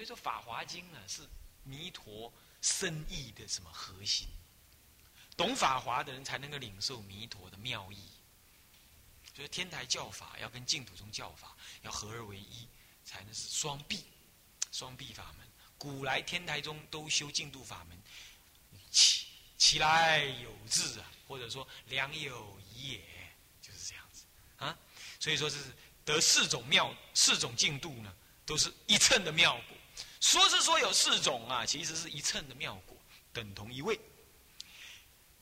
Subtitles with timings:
[0.00, 1.20] 所以说《法华经》呢是
[1.62, 4.26] 弥陀深意的什么核心？
[5.36, 7.98] 懂法华的人才能够领受弥陀的妙意。
[9.36, 12.66] 所以天台教法要跟净土宗教法要合而为一，
[13.04, 14.06] 才能是双臂，
[14.72, 15.46] 双臂法门。
[15.76, 18.02] 古来天台宗都修净土法门，
[18.90, 19.26] 起
[19.58, 23.02] 起来有志啊，或者说良有疑也，
[23.60, 24.24] 就是这样子
[24.56, 24.78] 啊。
[25.18, 25.58] 所以说是
[26.06, 28.10] 得四种妙，四种净土呢，
[28.46, 29.76] 都是一称的妙果。
[30.20, 32.96] 说是说有四种啊，其实是一称的妙果，
[33.32, 33.98] 等同一位。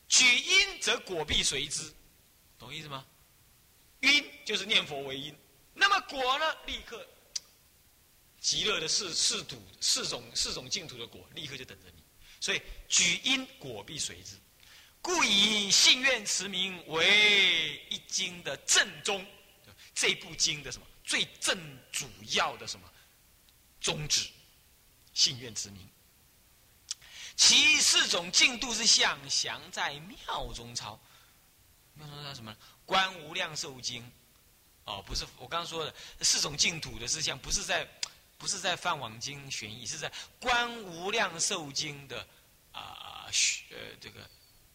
[0.09, 1.93] 举因则果必随之，
[2.59, 3.05] 懂意思吗？
[4.01, 5.37] 因就是念佛为因，
[5.75, 6.57] 那么果呢？
[6.67, 7.07] 立刻
[8.41, 12.03] 极乐的四四土四种四种净土的果，立刻就等着你。
[12.41, 14.37] 所以举因果必随之，
[15.03, 19.27] 故以信愿持名为一经的正宗。
[19.93, 21.59] 这部经的什么最正
[21.91, 22.89] 主要的什么
[23.81, 24.29] 宗旨？
[25.19, 25.85] 信愿之名。
[27.35, 30.97] 其四种净度是相，详在庙中抄。
[31.95, 32.57] 妙中抄什么？
[32.87, 34.09] 观无量寿经，
[34.85, 37.85] 哦，不是我刚刚说的四种净土的事项，不是在，
[38.39, 42.25] 不是在梵网经玄义，是在观无量寿经的
[42.71, 43.27] 啊，
[43.71, 44.25] 呃，这个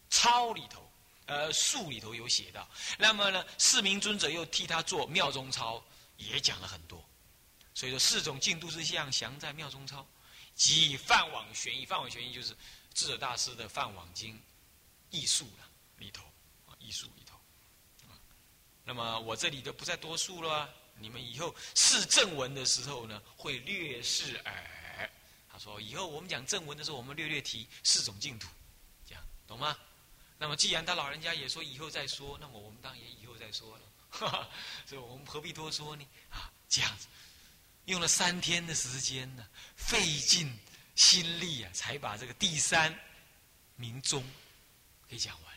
[0.09, 0.92] 抄里头，
[1.25, 2.70] 呃，述里头有写到。
[2.98, 5.81] 那么呢，四明尊者又替他做庙中抄，
[6.18, 7.02] 也讲了很多。
[7.73, 10.06] 所以说，四种净土之相，详在庙中抄，
[10.56, 11.86] 即梵网玄义。
[11.86, 12.56] 梵网玄义就是
[12.94, 14.40] 智者大师的梵网经
[15.09, 16.23] 艺术了里头
[16.68, 17.40] 啊，艺术里头。
[18.86, 25.09] 那么我这里就不再多述了，你们以后试正文的时候呢，会略示耳。
[25.50, 28.50] 他说以后我们讲正文的时候，我们略略提四种净土，
[29.08, 29.78] 这样懂吗？
[30.38, 33.84] 那么既然他老人家也说以后再说，那么我们当然也以后再说了。
[34.09, 34.50] 哈 哈
[34.86, 36.06] 所以我们何必多说呢？
[36.30, 37.08] 啊，这样子
[37.86, 40.52] 用了三天的时间呢，费尽
[40.95, 42.98] 心力啊，才把这个第三
[43.75, 44.23] 名宗
[45.08, 45.53] 给讲完。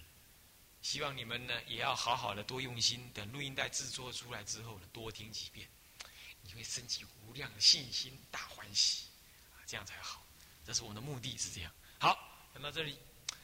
[0.82, 5.68] 希望你们呢也要好好的多用心，等录音带制作出来之后呢，多听几遍，
[6.42, 9.04] 你会升起无量的信心，大欢喜，
[9.54, 10.24] 啊，这样才好。
[10.64, 11.72] 这是我的目的是这样。
[11.98, 12.18] 好，
[12.52, 12.98] 讲到这里，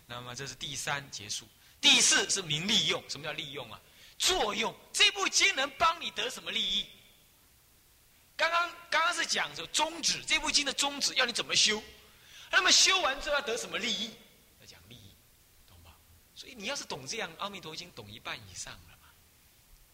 [0.06, 1.48] 那么这是第三结束。
[1.80, 3.80] 第四是名利用，什么叫利用啊？
[4.18, 4.74] 作用。
[4.92, 6.86] 这部经能帮你得什么利益？
[8.37, 11.82] 刚刚刚刚是讲说宗旨，这部经的宗旨要你怎么修？
[12.50, 14.10] 那么修完之后要得什么利益？
[14.60, 15.15] 要讲利益，
[15.66, 15.97] 懂吧
[16.34, 19.09] 所以你要是懂这样，《阿弥陀经》懂一半以上了嘛？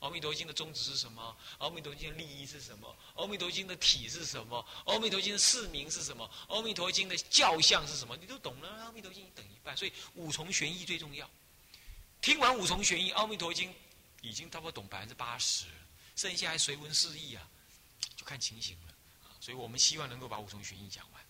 [0.04, 1.37] 《阿弥陀经》的宗旨是什么？
[1.65, 2.97] 《阿弥陀经》的利益是什么？
[3.21, 4.65] 《阿弥陀经》的体是什么？
[4.93, 6.28] 《阿弥陀经》的释名是什么？
[6.55, 8.16] 《阿弥陀经》的教相是什么？
[8.16, 9.76] 你都懂了，《阿弥陀经》等一半。
[9.76, 11.28] 所以五重玄义最重要。
[12.20, 13.70] 听完五重玄义，《阿弥陀经》
[14.22, 15.66] 已经差不多懂百分之八十，
[16.16, 17.49] 剩下还随文释义啊，
[18.28, 19.32] 看情形了啊。
[19.40, 21.24] 所以我们希望能够把五重玄义讲完。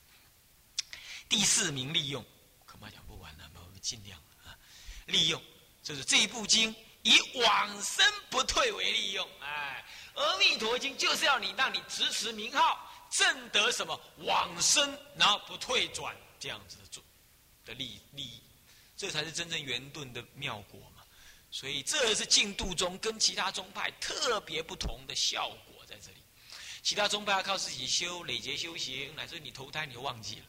[1.29, 2.25] 第四名利用，
[2.67, 4.59] 恐怕讲不完了，我们尽量啊。
[5.07, 5.41] 利用，
[5.83, 9.29] 就是这一部经以往生不退为利用。
[9.41, 9.85] 哎，
[10.21, 17.05] 《阿弥陀经》就是要你让你执持名号，证得什么往生，然后不退转这样子的做，
[17.65, 18.43] 的利利益，
[18.97, 21.05] 这才是真正圆顿的妙果嘛。
[21.51, 25.68] 所以这是净度中跟其他宗派特别不同的效果。
[26.89, 30.47] 其他宗派要靠自己修累劫修行，乃至你投胎你就忘记了。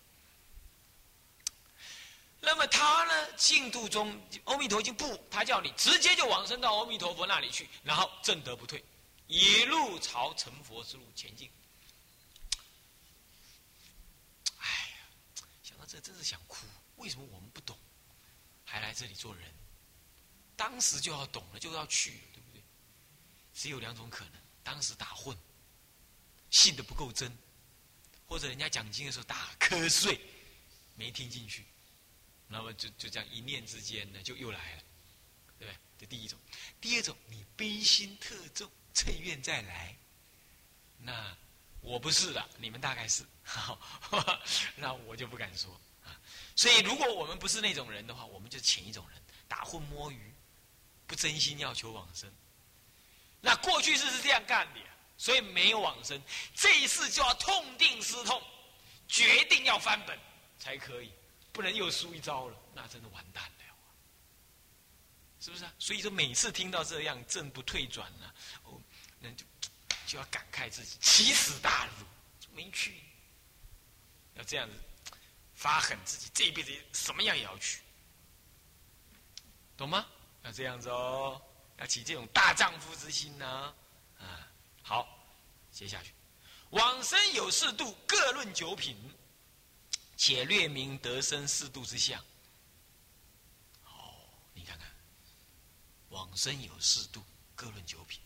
[2.39, 3.33] 那么他呢？
[3.35, 4.13] 净土中
[4.45, 8.81] 《阿弥陀经》不，他叫你直接就往生到阿弥陀佛那里去，然后正德不退，
[9.28, 11.51] 一路朝成佛之路前进。
[14.59, 15.09] 哎呀，
[15.61, 16.66] 想到这真是想哭。
[16.95, 17.78] 为什么我们不懂，
[18.63, 19.53] 还来这里做人？
[20.55, 22.63] 当时就要懂了，就要去，对不对？
[23.53, 25.38] 只有两种可能：当时打混，
[26.49, 27.35] 信的不够真，
[28.25, 30.19] 或者人家讲经的时候打瞌睡，
[30.95, 31.65] 没听进去。
[32.47, 34.83] 那么就就这样一念之间呢，就又来了，
[35.59, 35.77] 对不对？
[35.99, 36.39] 这第一种。
[36.81, 39.95] 第二种，你悲心特重，趁愿再来。
[40.97, 41.37] 那
[41.81, 43.23] 我不是的，你们大概是，
[44.75, 46.19] 那我就不敢说啊。
[46.55, 50.34] 所以，如果我们不是那种人的话，我们就请一种人打混摸鱼，
[51.05, 52.34] 不真心要求往生。
[53.41, 54.79] 那过去式是这样干的，
[55.19, 56.19] 所以没有往生。
[56.55, 58.41] 这一次就要痛定思痛，
[59.07, 60.17] 决定要翻本
[60.57, 61.11] 才可以。
[61.51, 63.75] 不能又输一招了，那真的完蛋了，
[65.41, 65.73] 是不是啊？
[65.77, 68.33] 所以说每次听到这样正不退转呢，
[68.63, 68.79] 哦，
[69.19, 69.43] 那就
[70.07, 72.05] 就要感慨自己奇耻大辱，
[72.53, 73.01] 没去，
[74.35, 74.75] 要这样子
[75.53, 77.81] 发狠自己这一辈子什么样也要去，
[79.75, 80.05] 懂吗？
[80.43, 81.41] 要这样子哦，
[81.77, 83.73] 要起这种大丈夫之心呢，
[84.19, 84.47] 啊，
[84.90, 85.08] 好，
[85.72, 86.12] 接下去，
[86.72, 88.97] 往生有四度，各论九品，
[90.18, 92.20] 且略明得生四度之相。
[93.86, 94.18] 哦，
[94.52, 94.88] 你看看，
[96.09, 98.20] 往生有四度，各论九品。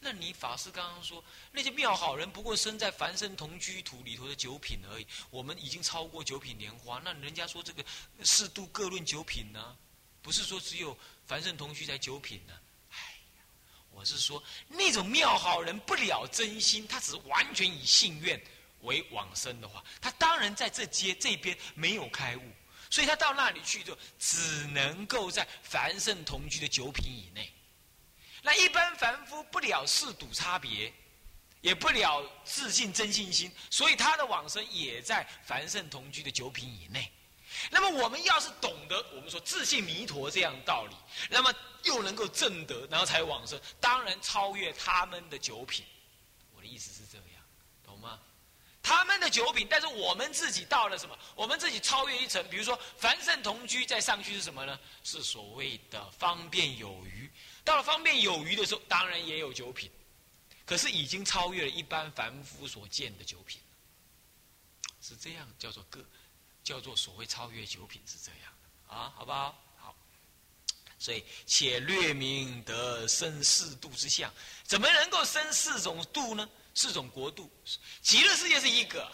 [0.00, 1.22] 那你法师刚刚说
[1.52, 5.06] 那些妙好人，不过生在凡圣同居土里头的九品而已。
[5.28, 7.84] 我们已经超过九品莲花，那人家说这个
[8.24, 9.76] 四度各论九品呢？
[10.22, 10.96] 不是说只有
[11.26, 12.58] 凡圣同居才九品呢？
[13.96, 18.38] 我是说那种妙好人不了真心，他只完全以信愿
[18.82, 22.42] 为往生的话，他当然在这街这边没有开悟，
[22.90, 27.50] 所以他到那里去就只能够在凡圣同居的九品以内。
[28.42, 30.92] 那一般凡夫不了四堵差别，
[31.62, 37.10] 也不了自信真信心，所以他的往生也在凡圣同居的九品以内。
[37.70, 40.96] 那么我们要是懂得我们说自信弥陀这样道理，
[41.30, 41.54] 那么
[41.84, 45.84] 又能够证得，然后才往生，当然超越他们的九品。
[46.54, 47.42] 我的意思是这样，
[47.84, 48.18] 懂吗？
[48.82, 51.18] 他们的九品，但是我们自己到了什么？
[51.34, 52.48] 我们自己超越一层。
[52.48, 54.78] 比如说凡圣同居再上去是什么呢？
[55.02, 57.28] 是所谓的方便有余。
[57.64, 59.90] 到了方便有余的时候，当然也有九品，
[60.64, 63.60] 可是已经超越了一般凡夫所见的九品，
[65.02, 65.98] 是这样叫做个，
[66.66, 69.56] 叫做所谓超越九品是这样的啊，好不好？
[69.76, 69.96] 好，
[70.98, 74.34] 所以且略明得生四度之相，
[74.64, 76.48] 怎么能够生四种度呢？
[76.74, 77.48] 四种国度，
[78.02, 79.08] 极乐世界是一个，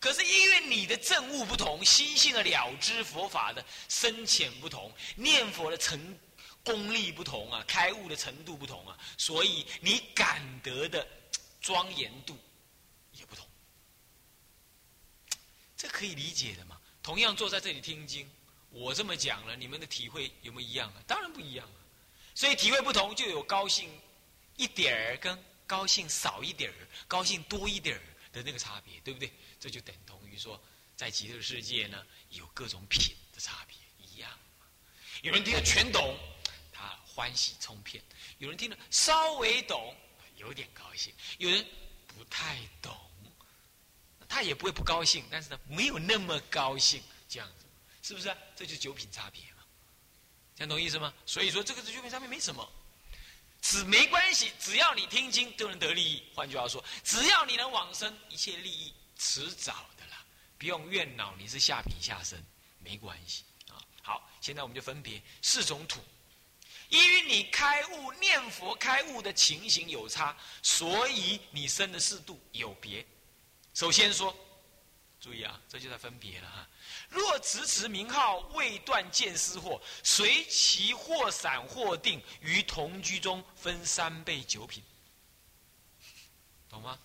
[0.00, 6.18] 可是因为你的证悟不同，心性的了知佛法的深浅不同，念佛的成。
[6.64, 11.06] 功力不同啊，开悟的程度不同啊，所以你感得的
[11.62, 12.36] 庄严度
[13.12, 13.46] 也不同。
[15.74, 16.77] 这可以理解的嘛？
[17.08, 18.30] 同样坐在这里听经，
[18.68, 21.02] 我这么讲了，你们的体会有没有一样啊？
[21.06, 21.80] 当然不一样啊。
[22.34, 23.88] 所以体会不同，就有高兴
[24.58, 26.76] 一点儿跟高兴少一点儿、
[27.06, 29.32] 高兴多一点儿的那个差别，对不对？
[29.58, 30.62] 这就等同于说，
[30.96, 33.74] 在极乐世界呢，有各种品的差别
[34.06, 34.30] 一样。
[35.22, 36.14] 有人听得全懂。
[36.70, 38.04] 他欢喜冲片，
[38.36, 39.96] 有人听了稍微懂，
[40.36, 41.64] 有点高兴；有人
[42.06, 42.94] 不太懂，
[44.28, 47.64] 他也不会不高兴，但是呢，没有那么高兴，这样子，
[48.02, 48.36] 是不是？
[48.54, 49.64] 这就是九品差别嘛，
[50.54, 51.12] 这样懂意思吗？
[51.24, 52.70] 所以说，这个是九品差别没什么，
[53.62, 56.22] 只没关系，只要你听经都能得利益。
[56.34, 60.22] 换句话说，只要你能往生，一切利益迟早的啦，
[60.58, 62.38] 不用怨恼你是下品下生，
[62.80, 63.80] 没关系啊。
[64.02, 66.00] 好，现在我们就分别四种土。
[66.90, 73.06] 因为你开悟念佛开悟的情形有差，所以你生的四度有别。
[73.78, 74.34] 首先说，
[75.20, 76.68] 注意啊，这就在分别了哈。
[77.08, 84.82] 若执持名号未断见思惑，随其或散或定于同居中分三倍九品，
[86.68, 86.98] 懂吗？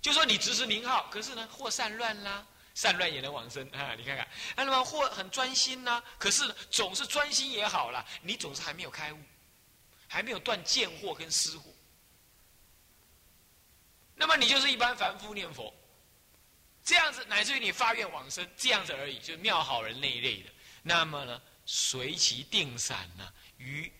[0.00, 2.44] 就说你持持名号，可是呢，或散乱啦。
[2.74, 3.94] 善乱也能往生啊！
[3.94, 9.18] 你看看，那么或很专心呐，可是总是专心也好了，你总是还没有开悟，
[10.08, 11.62] 还没有断见惑跟思惑，
[14.16, 15.72] 那么你就是一般凡夫念佛，
[16.84, 20.50] 这样子乃至于你发愿往生这样子而已，就是妙好人那一类的。
[20.82, 23.90] 那么呢，随其定散呢，于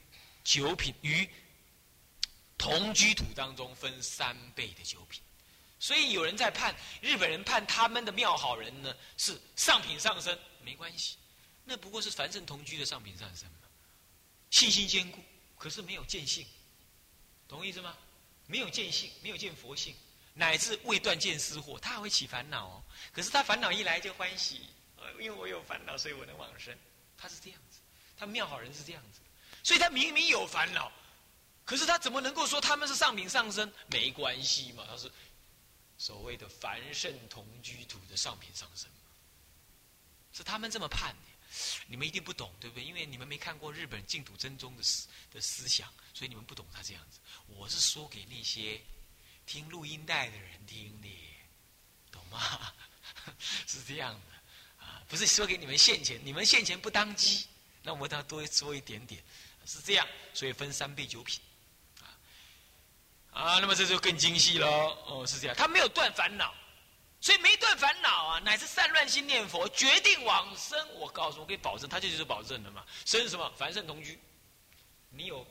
[0.43, 1.29] 九品于
[2.59, 5.23] 同居土当中分三倍的九品。
[5.79, 11.17] 所以有人在判日本人判他们的妙好人呢是上品上身，没关系，
[11.65, 13.69] 那不过是凡圣同居的上品上身嘛，
[14.51, 15.19] 信心坚固，
[15.57, 16.47] 可是没有见性，
[17.49, 17.97] 懂意思吗？
[18.47, 19.95] 没有见性，没有见佛性，
[20.35, 22.83] 乃至未断见思惑，他还会起烦恼哦。
[23.13, 26.77] 可是他烦恼一来就欢喜，呃，因为我有烦恼，所以我能往生。
[27.17, 27.79] 他是这样子，
[28.17, 29.21] 他妙好人是这样子，
[29.63, 30.91] 所以他明明有烦恼，
[31.65, 33.73] 可是他怎么能够说他们是上品上升？
[33.89, 35.11] 没关系嘛，他是。
[35.99, 38.91] 所谓的凡圣同居土的上品上升，
[40.33, 41.29] 是他们这么判的，
[41.87, 42.83] 你们一定不懂，对不对？
[42.83, 47.21] 因为你们没看过日本净土真宗的思的思想，所以你们不懂他这样子。
[47.47, 48.81] 我是说给那些
[49.53, 51.09] 听录音带的人听的，
[52.11, 52.73] 懂吗？
[53.69, 57.47] 是这样的啊，不是说给你们现钱，你们现钱不当机，
[57.83, 59.23] 那我倒多说一点点，
[59.67, 61.39] 是这样，所以分三倍九品。
[63.31, 64.67] 啊，那么这就更精细喽。
[65.07, 66.55] 哦，是这样，他没有断烦恼，
[67.21, 70.89] 所以没断烦恼啊，乃是善乱心念佛，决定往生。
[70.95, 72.87] 我告诉我，可以保证，他这就是保证的嘛。
[73.05, 73.53] 生什么？
[73.59, 74.19] 凡圣同居，
[75.11, 75.47] 你有，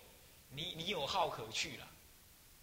[0.49, 1.87] 你你有号可去了，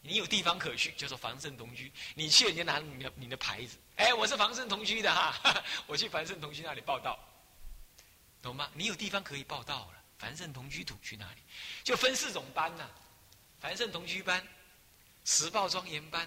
[0.08, 1.92] 你有地方可去，叫做凡圣同居。
[2.14, 7.18] 你去，人家拿你的你的牌子，哎，我是凡圣同居的哈， 我去凡圣同居那里报道，
[8.42, 8.70] 懂吗？
[8.74, 11.42] 你有地方可以报道了，凡圣同居土去哪里？
[11.84, 12.88] 就分四种班呐，
[13.60, 14.42] 凡圣同居班。
[15.24, 16.26] 时报庄严班，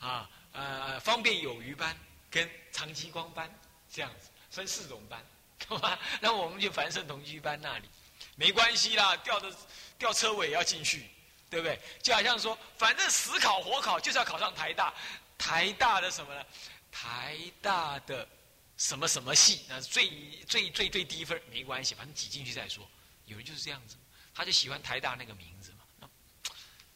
[0.00, 1.96] 啊，呃方便有余班
[2.28, 3.48] 跟长期光班
[3.88, 5.24] 这样子分四种班，
[5.68, 5.96] 懂吗？
[6.20, 7.88] 那我们就凡圣同居班那里
[8.34, 9.54] 没关系啦，吊的
[9.98, 11.08] 吊车尾要进去，
[11.50, 11.78] 对不对？
[12.02, 14.92] 就好像说，反正死考活考就是要考上台大，
[15.36, 16.44] 台大的什么呢？
[16.90, 18.28] 台大的
[18.76, 19.64] 什么什么系？
[19.68, 20.08] 那是最
[20.46, 22.88] 最最最低分没关系，反正挤进去再说。
[23.26, 23.96] 有人就是这样子，
[24.34, 26.08] 他就喜欢台大那个名字嘛，那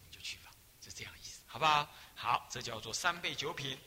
[0.00, 0.50] 你就去吧，
[0.82, 1.88] 是这样意思，好不好？
[2.14, 3.78] 好，这叫做三倍九品。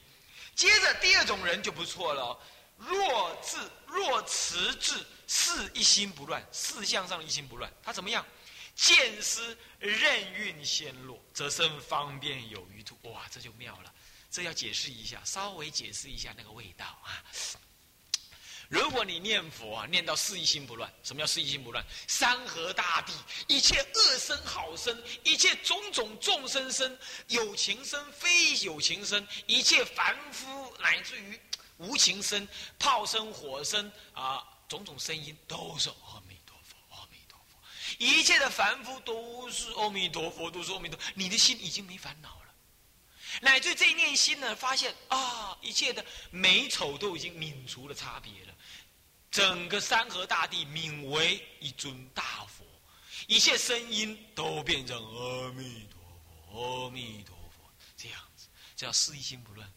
[0.55, 2.39] 接着第二种人就不错了，
[2.77, 3.57] 若智
[3.87, 8.25] 若持智，事一心不乱，事项上一心不乱，他怎么样？
[8.75, 12.97] 见思任运先落，则生方便有余土。
[13.03, 13.93] 哇，这就妙了。
[14.29, 17.23] 这要解释一下，稍微解释一下那个味道啊。
[18.67, 21.85] 如果你念佛啊，念到四一心不乱，什么叫四一心不乱？
[22.07, 23.13] 山河大地，
[23.47, 31.39] 一切恶生好生，一切种种众生生，有情生非有情生，一切凡夫乃至于
[31.77, 32.45] 无情生，
[32.79, 35.89] 炮生火生啊，种种声音都是，
[37.97, 40.99] 一切的凡夫都是阿弥陀佛，都是阿弥陀。
[41.13, 42.55] 你的心已经没烦恼了。
[43.41, 48.55] 乃至这一念心呢，发现啊，一切的美丑都已经泯除了差别了，
[49.29, 52.65] 整个山河大地泯为一尊大佛，
[53.27, 56.01] 一切声音都变成阿弥陀
[56.49, 59.69] 佛，阿弥陀佛，这样子，叫四一心不乱。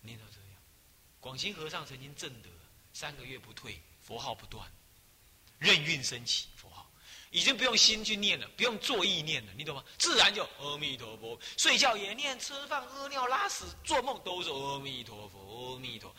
[0.00, 0.62] 念到这样，
[1.18, 2.48] 广清和尚曾经证得
[2.92, 4.70] 三个月不退，佛号不断，
[5.58, 6.46] 任运升起。
[7.34, 9.82] 已经不用心去念了，不用做意念了，你懂吗？
[9.98, 11.36] 自然就阿弥陀佛。
[11.56, 16.14] 睡觉也念，吃饭、屙尿、拉屎、做梦都是阿弥陀佛，阿弥陀。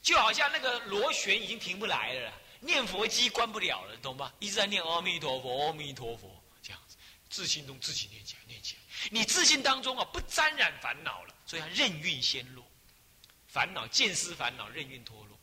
[0.00, 4.32] 就好像那个螺旋已经停不来了，念佛机关不了了，懂吗？
[4.38, 6.96] 一直在念阿弥陀佛，阿弥陀佛，这样子，
[7.28, 8.80] 自心中自己念起来，念起来。
[9.10, 12.64] 你自信当中啊，不沾染烦恼了，所以它任运先落，
[13.48, 15.38] 烦恼见思烦恼任运脱落。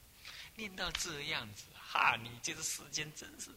[0.56, 3.52] 念到这样子，哈，你这个世间真是。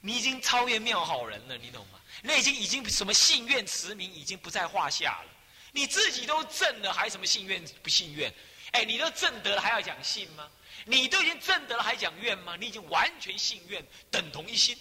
[0.00, 2.00] 你已经超越妙好人了，你懂吗？
[2.22, 5.30] 那已经已经什么信愿持名已经不在话下了。
[5.72, 8.32] 你自己都证了，还什么信愿不信愿？
[8.72, 10.50] 哎，你都证得了，还要讲信吗？
[10.84, 12.56] 你都已经证得了，还讲愿吗？
[12.56, 14.76] 你已经完全信愿，等同一心。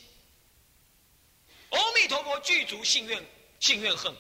[1.70, 3.24] 阿弥陀佛具足信愿
[3.60, 4.16] 信愿恨，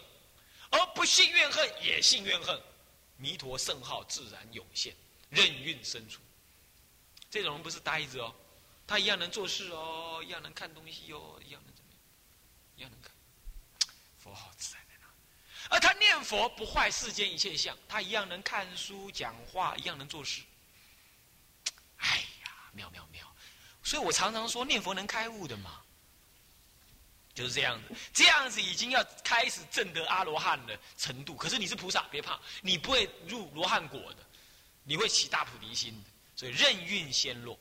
[0.69, 2.59] 而不信愿恨也信愿恨，
[3.17, 4.93] 弥陀圣号自然涌现，
[5.29, 6.19] 任运生出。
[7.29, 8.33] 这种人不是呆子哦。
[8.87, 11.99] 他一样能做事哦，一样能看东西哦，一样能怎么样？
[12.75, 13.11] 一样能看。
[14.19, 15.07] 佛号自在在哪？
[15.69, 20.43] 而他念佛不坏世间一切相，他一样能看书讲话，一样能做事。
[21.97, 23.35] 哎呀，妙妙妙！
[23.83, 25.81] 所以我常常说，念佛能开悟的嘛，
[27.33, 27.95] 就是这样子。
[28.13, 31.35] 这样子已经要开始证得阿罗汉的程度。
[31.35, 34.25] 可是你是菩萨，别怕，你不会入罗汉果的，
[34.83, 36.09] 你会起大菩提心的。
[36.35, 37.57] 所以任运先落。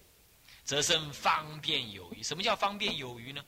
[0.65, 2.23] 则生方便有余。
[2.23, 3.45] 什么叫方便有余呢？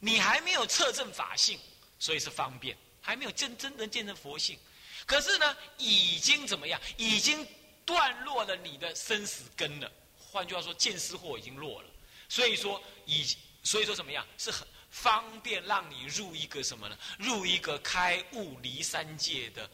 [0.00, 1.58] 你还没有测证法性，
[1.98, 4.58] 所以是方便，还没有真真正见证佛性。
[5.06, 6.80] 可是呢，已经怎么样？
[6.96, 7.46] 已经
[7.84, 9.90] 断落了你的生死根了。
[10.16, 11.88] 换句话说，见思惑已经落了。
[12.28, 14.26] 所以说，已所以说怎么样？
[14.36, 16.98] 是很方便让你入一个什么呢？
[17.18, 19.70] 入一个开悟离三界的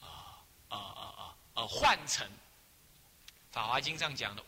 [0.00, 2.28] 啊啊啊啊啊幻城。
[3.50, 4.44] 法华经上讲的。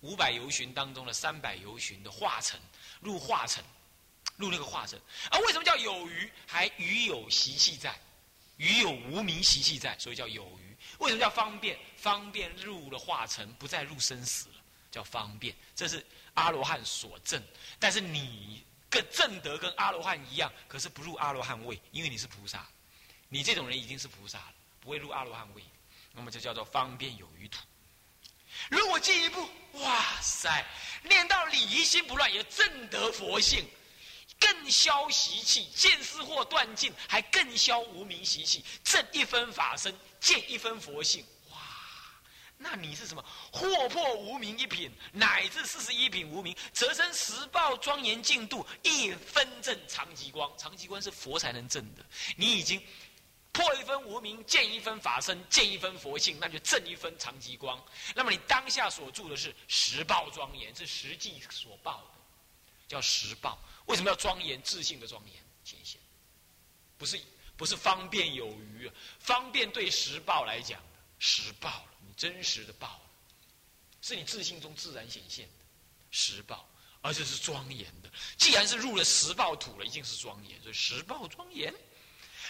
[0.00, 2.58] 五百游巡当中的三百游巡的化成
[3.00, 3.62] 入化成，
[4.36, 4.98] 入那个化成。
[5.30, 6.30] 啊，为什么叫有余？
[6.46, 7.98] 还余有习气在，
[8.56, 10.76] 余有无名习气在，所以叫有余。
[10.98, 11.78] 为什么叫方便？
[11.96, 14.54] 方便入了化成，不再入生死了，
[14.90, 15.54] 叫方便。
[15.76, 16.04] 这是
[16.34, 17.42] 阿罗汉所证。
[17.78, 22.66] 但是你跟正德跟阿罗汉一样，可是不入阿罗汉位，因为你是菩萨。
[23.28, 25.62] 你这种人已经是菩萨了，不会入阿罗汉位。
[26.12, 27.60] 那么就叫做方便有余土。
[28.68, 30.64] 如果进一步，哇塞，
[31.02, 33.68] 念到礼仪心不乱，也正得佛性，
[34.38, 41.58] 更消习气，见思或断尽，还更消无名习气，正一分法身，见一分佛性，哇，
[42.58, 43.24] 那你是什么？
[43.52, 50.52] 惑破无名一品，乃至四十一品无名，则生十报庄严净度，一分正常极光。
[50.58, 52.04] 常极光是佛才能证的，
[52.36, 52.80] 你已经。
[53.52, 57.82] 破一分无名，见一分法身，见一分佛性，那就正一分长吉光。
[58.14, 62.10] 那么你当下所住的是实报庄严，是实际所报的，
[62.86, 63.58] 叫实报。
[63.86, 64.62] 为什么要庄严？
[64.62, 66.00] 自信的庄严显现，
[66.96, 67.20] 不是
[67.56, 70.86] 不是方便有余，方便对实报来讲的
[71.18, 73.02] 实报了，你真实的报了，
[74.00, 75.64] 是你自信中自然显现的
[76.12, 76.68] 实报，
[77.02, 78.08] 而且是庄严的。
[78.38, 81.74] 既然是入了实报土了，一定是庄严，所以实报庄严。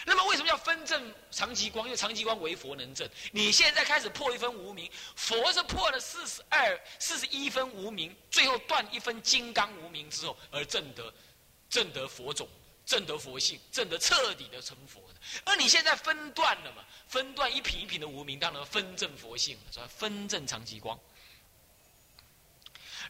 [0.05, 1.85] 那么为什么要分证长极光？
[1.85, 3.09] 因为长极光为佛能证。
[3.31, 11.13] 你现在开始破一分无名，佛是破了四十二、四十一分无名，最后断一分金刚无名之后，而证得
[11.69, 12.47] 证得佛种，
[12.85, 15.15] 证得佛性，证得彻底的成佛的。
[15.45, 16.83] 而你现在分断了嘛？
[17.07, 19.87] 分断一品一品的无名，当然分证佛性了，是吧？
[19.87, 20.99] 分证长极光。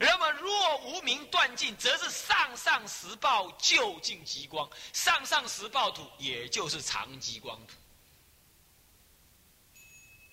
[0.04, 4.68] 那么，若无名断尽，则是上上实报就近极光。
[4.94, 7.76] 上上实报土，也就是长极光土，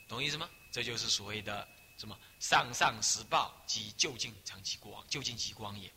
[0.09, 0.49] 懂意思吗？
[0.73, 5.91] 这就是所谓的什么上上实报即就近长极光，就近极光也。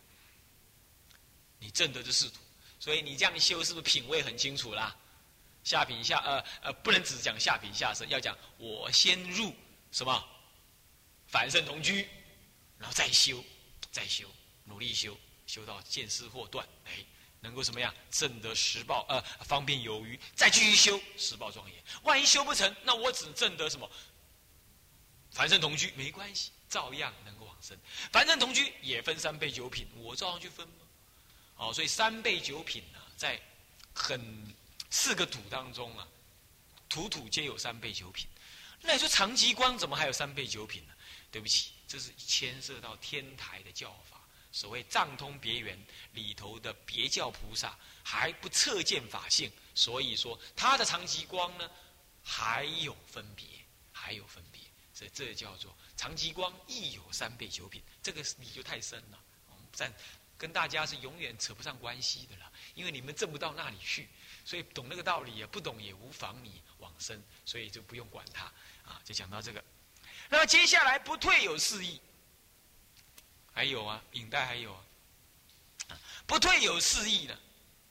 [1.58, 2.40] 你证得这是土，
[2.78, 4.94] 所以你这样修，是不是品位很清楚啦？
[5.64, 9.56] 下品下呃呃，不能只讲下品下生，要讲我先入
[9.94, 10.28] 什么
[11.28, 12.06] 凡圣同居。
[12.78, 13.44] 然后再修，
[13.92, 14.28] 再修，
[14.64, 17.04] 努力修，修到见思惑断，哎，
[17.42, 17.94] 能够什么样？
[18.10, 21.84] 证得实报，呃，方便有余，再继续修实报庄严。
[22.04, 23.90] 万一修不成，那我只证得什么？
[25.32, 27.78] 凡圣同居没关系，照样能够往生。
[28.12, 30.86] 凡圣同居也分三倍九品，我照样去分吗？
[31.58, 33.40] 哦，所以三倍九品呢，在
[33.94, 34.56] 很
[34.90, 36.08] 四个土当中啊，
[36.90, 38.28] 土土皆有三倍九品。
[38.82, 40.94] 那你说长吉光怎么还有三倍九品呢？
[41.32, 41.72] 对不起。
[41.92, 45.78] 这是牵涉到天台的教法，所谓藏通别圆
[46.14, 51.70] 里头的别教菩萨还不测见法性，所以说他的长极光呢
[52.24, 53.46] 还有分别，
[53.92, 54.62] 还有分别，
[54.94, 59.20] 所以这叫做长极光亦有三倍九品，这个理就太深了，
[59.76, 59.94] 但
[60.38, 64.08] 跟大家是永远扯不上关系的了，因为你们证不到那里去，
[64.46, 68.46] 所以懂那个道理也不懂也无妨你往生，所以就不用管他
[68.86, 69.62] 啊，就讲到这个。
[70.32, 72.00] 那么接下来不退有四义，
[73.54, 74.80] 还有啊，影带还有啊，
[76.26, 77.38] 不退有四义呢。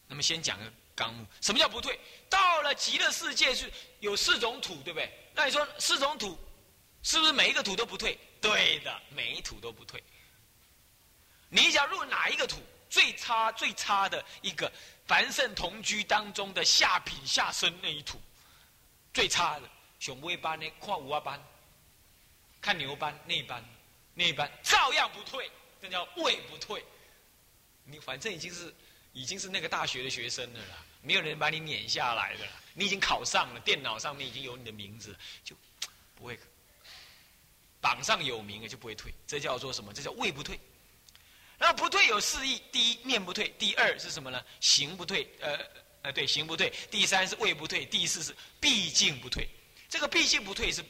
[0.07, 2.01] 那么先讲个纲目，什么叫不退？
[2.31, 5.13] 到了极乐世界是有四种土，对不对？
[5.35, 6.39] 那你说四种土，
[7.03, 8.19] 是不是每一个土都不退？
[8.41, 10.03] 对的，每一土都不退。
[11.51, 14.73] 你想入哪一个土最差、最差的一个
[15.07, 18.19] 凡圣同居当中的下品下生那一土，
[19.13, 20.67] 最差的熊威班呢？
[20.79, 21.39] 跨五阿班。
[22.61, 23.65] 看牛班那班，
[24.15, 26.85] 那班照样不退，这叫位不退。
[27.85, 28.75] 你反正已经是
[29.13, 32.53] 已经是那个大学的学生了啦，没有人把你撵下来的啦。
[32.75, 35.57] 你已经考上了，电脑上面已经有你的名字，就
[36.15, 36.39] 不会
[37.81, 39.13] 榜上有名了就不会退。
[39.27, 39.93] 这叫做什么？
[39.93, 40.61] 这叫位不退。
[41.59, 44.43] 那不退有四义：第一，念不退；第二是什么呢？
[44.61, 45.27] 行不退。
[45.41, 45.59] 呃
[46.03, 46.73] 呃，对，行不退。
[46.91, 47.85] 第三是位不退。
[47.87, 49.49] 第四是毕竟不退。
[49.89, 50.85] 这个毕竟不退是。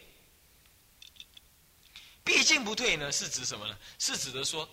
[2.31, 3.77] 毕竟不退呢，是指什么呢？
[3.99, 4.69] 是指的说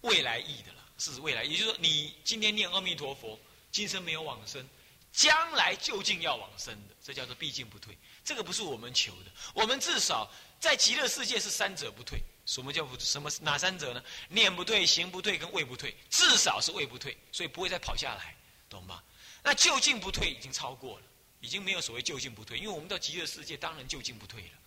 [0.00, 3.38] 未来意的了，是指未来，也就是说，你今天念阿弥陀佛，
[3.70, 4.66] 今生没有往生，
[5.12, 7.98] 将来就近要往生的，这叫做毕竟不退。
[8.24, 12.18] 这个不是我们求的，我们至少在极乐世界是三者不退。
[12.46, 12.98] 什么叫不？
[12.98, 14.02] 什么哪三者呢？
[14.30, 18.34] 念不退，行不退，跟位不退，至少是位不退，所以不会再跑下来，
[18.70, 19.02] 懂吗？
[19.42, 21.04] 那就近不退已经超过了，
[21.40, 24.58] 已经没有所谓就近不退，因为我们到极乐世界当然就近不退了。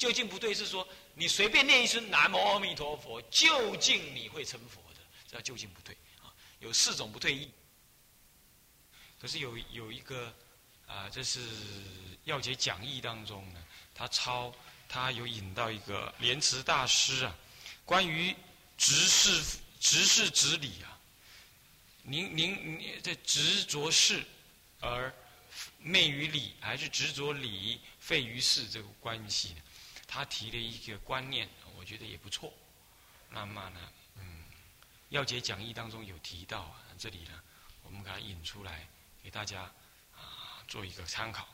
[0.00, 6.32] 究竟不对是说，你随便念一声南无阿弥陀佛，究竟你会成佛的，这叫就近不退啊。
[6.58, 7.50] 有四种不退意。
[9.20, 10.34] 可是有有一个
[10.86, 11.38] 啊，这是
[12.24, 13.62] 要解讲义当中呢，
[13.94, 14.50] 他抄
[14.88, 17.36] 他有引到一个莲池大师啊，
[17.84, 18.34] 关于
[18.78, 20.98] 执事执事执理啊，
[22.04, 24.24] 您您这执着事
[24.80, 25.14] 而
[25.78, 29.56] 昧于理，还是执着理废于事这个关系呢？
[30.12, 32.52] 他提了一个观念，我觉得也不错。
[33.30, 33.80] 那么呢，
[34.16, 34.42] 嗯，
[35.10, 37.40] 要解讲义当中有提到啊，这里呢，
[37.84, 38.88] 我们给它引出来
[39.22, 39.72] 给大家
[40.16, 41.46] 啊做一个参考。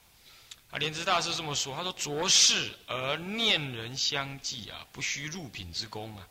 [0.71, 6.27] 啊，莲池大师这么说，他说：“浊世而念人相继啊，不须入品之功啊；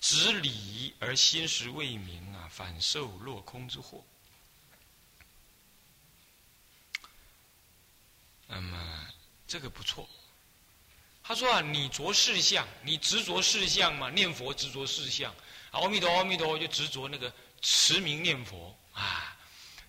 [0.00, 4.04] 执理而心识未明啊，反受落空之祸。”
[8.48, 9.08] 那么
[9.46, 10.08] 这个不错。
[11.22, 14.10] 他说啊，你着事相，你执着事相嘛？
[14.10, 15.32] 念佛执着事相，
[15.70, 19.36] 阿弥陀阿弥陀，就执着那个持名念佛啊，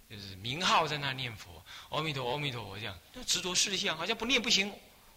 [0.08, 4.72] 就是名号在那念佛，阿弥陀阿弥陀佛这样，就执着事相，好像不念不行，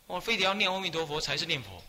[0.07, 1.85] 我非得要念阿弥陀佛才是念佛，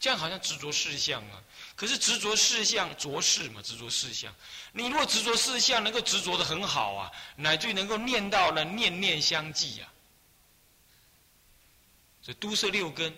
[0.00, 1.40] 这样好像执着事相啊。
[1.76, 4.34] 可是执着事相着事嘛，执着事相，
[4.72, 9.92] 你若执着事相，能够执着的很好啊，乃至于能够念到了念念相继啊，
[12.20, 13.16] 这都摄六根。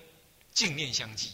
[0.53, 1.33] 净念相继，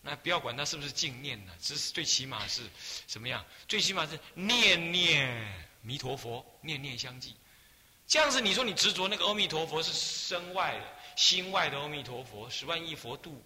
[0.00, 2.62] 那不要管他是不是净念呢，只是最起码是
[3.06, 3.44] 什么样？
[3.68, 7.34] 最起码是念念弥陀佛，念念相继，
[8.06, 10.84] 这样子，你说你执着那个阿弥陀佛是身外的、
[11.16, 13.42] 心外的阿弥陀佛，十万亿佛度，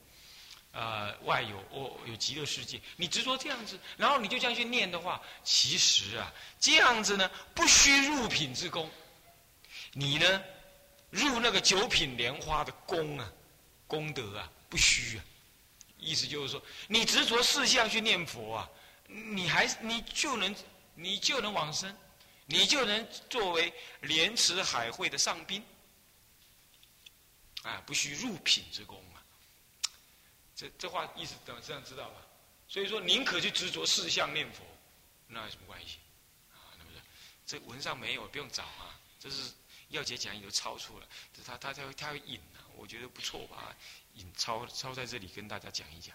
[0.73, 8.91] 呃，外有哦有极乐世界，你执着这样子，然后你就这样去念的话，其实啊，这样子呢，不需入品之功，
[9.93, 10.43] 你呢，
[11.11, 13.33] 入那个九品莲花的功啊，
[13.87, 15.25] 功德啊，不虚啊。
[15.99, 18.71] 意思就是说，你执着四相去念佛啊，
[19.07, 20.55] 你还你就能
[20.95, 21.97] 你就能往生。
[22.47, 25.65] 你就能作为莲池海会的上宾，
[27.63, 29.25] 啊，不需入品之功啊。
[30.55, 32.17] 这这话意思等这样知道吧？
[32.69, 34.63] 所以说，宁可去执着四相念佛，
[35.27, 35.97] 那有什么关系？
[36.53, 36.99] 啊，那不是？
[37.47, 39.01] 这文上没有，不用找啊。
[39.19, 39.51] 这是
[39.95, 41.07] 要解讲义都抄出了，
[41.47, 43.75] 他他他他会引啊，我觉得不错吧？
[44.15, 46.15] 引抄抄在这里跟大家讲一讲。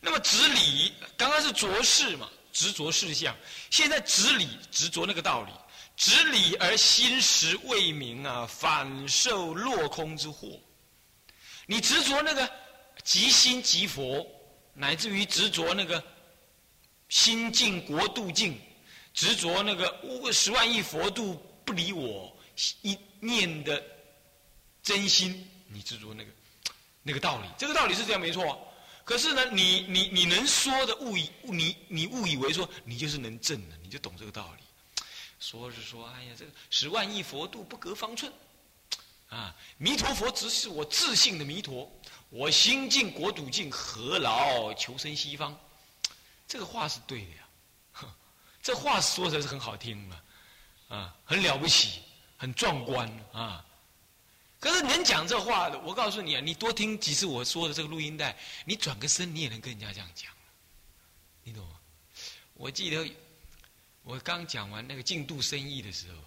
[0.00, 2.30] 那么执理，刚刚是着事嘛？
[2.52, 3.36] 执着事项，
[3.70, 5.52] 现在执理执着那个道理，
[5.96, 10.60] 执理而心识未明啊，反受落空之祸。
[11.66, 12.50] 你执着那个
[13.02, 14.26] 即心即佛，
[14.72, 16.02] 乃至于执着那个
[17.08, 18.60] 心境国度境，
[19.12, 22.35] 执着那个十万亿佛度不理我
[22.82, 23.82] 一念的
[24.82, 26.30] 真心，你执着那个
[27.02, 28.62] 那个道理，这个道理是这样没错。
[29.04, 34.62] 可是呢，你你你能说的误以你你误以为说你就是能证的，你就懂这个道理。
[35.38, 38.32] 说是说，哎呀，这个十万亿佛度不隔方寸，
[39.28, 41.88] 啊，弥陀佛只是我自信的弥陀，
[42.30, 45.56] 我心境国土境，何劳求生西方？
[46.48, 48.08] 这个话是对的呀，
[48.62, 50.22] 这话说的是很好听嘛，
[50.88, 52.00] 啊，很了不起，
[52.36, 53.64] 很壮观啊。
[54.58, 60.32] 可是能讲这话的，我告诉你啊，你多听几次我说的这个录音带，你转个身，你也能跟人家这样讲，
[61.44, 61.76] 你懂吗？
[62.54, 63.14] 我记得
[64.02, 66.18] 我刚讲完那个净度生意的时候，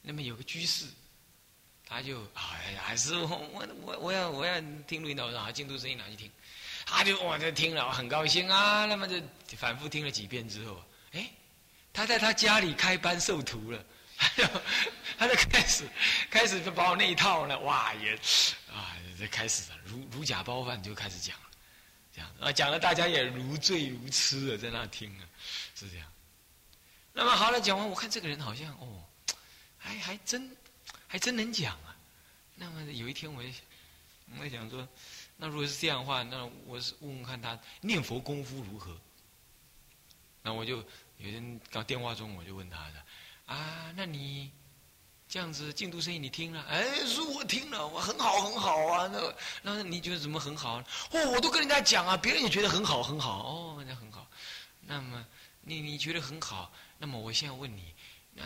[0.00, 0.86] 那么有个居士，
[1.84, 6.30] 他就哎呀，师傅，我我我要我要听录音带，我说啊，净度生意哪去听？
[6.86, 9.20] 他就哇，就听了，很高兴啊，那么就
[9.58, 11.30] 反复听了几遍之后，哎，
[11.92, 13.84] 他在他家里开班授徒了。
[15.18, 15.88] 他就开始，
[16.30, 18.14] 开始就把我那一套呢，哇也，
[18.70, 21.50] 啊，这开始了如如假包饭就开始讲了，
[22.12, 25.24] 这样啊讲了，大家也如醉如痴的在那听啊，
[25.74, 26.06] 是这样。
[27.12, 29.02] 那么好了，讲完我看这个人好像哦，
[29.78, 30.54] 还还真
[31.06, 31.96] 还真能讲啊。
[32.54, 33.48] 那么有一天我就
[34.38, 34.86] 我在想说，
[35.36, 38.94] 那如果是这样的话，那我是问问看他念佛功夫如何。
[40.42, 40.76] 那我就
[41.18, 43.02] 有天刚电话中我就问他的。
[43.46, 44.50] 啊，那你
[45.28, 46.62] 这样子净度声音你听了？
[46.68, 49.08] 哎，是我听了，我很好很好啊。
[49.08, 50.78] 那那你觉得怎么很好？
[51.10, 54.26] 哦，我都跟人家讲啊，别人也觉得很好很好哦，那很好。
[54.80, 55.24] 那么
[55.62, 56.72] 你你觉得很好？
[56.98, 57.94] 那么我现在问你，
[58.32, 58.44] 那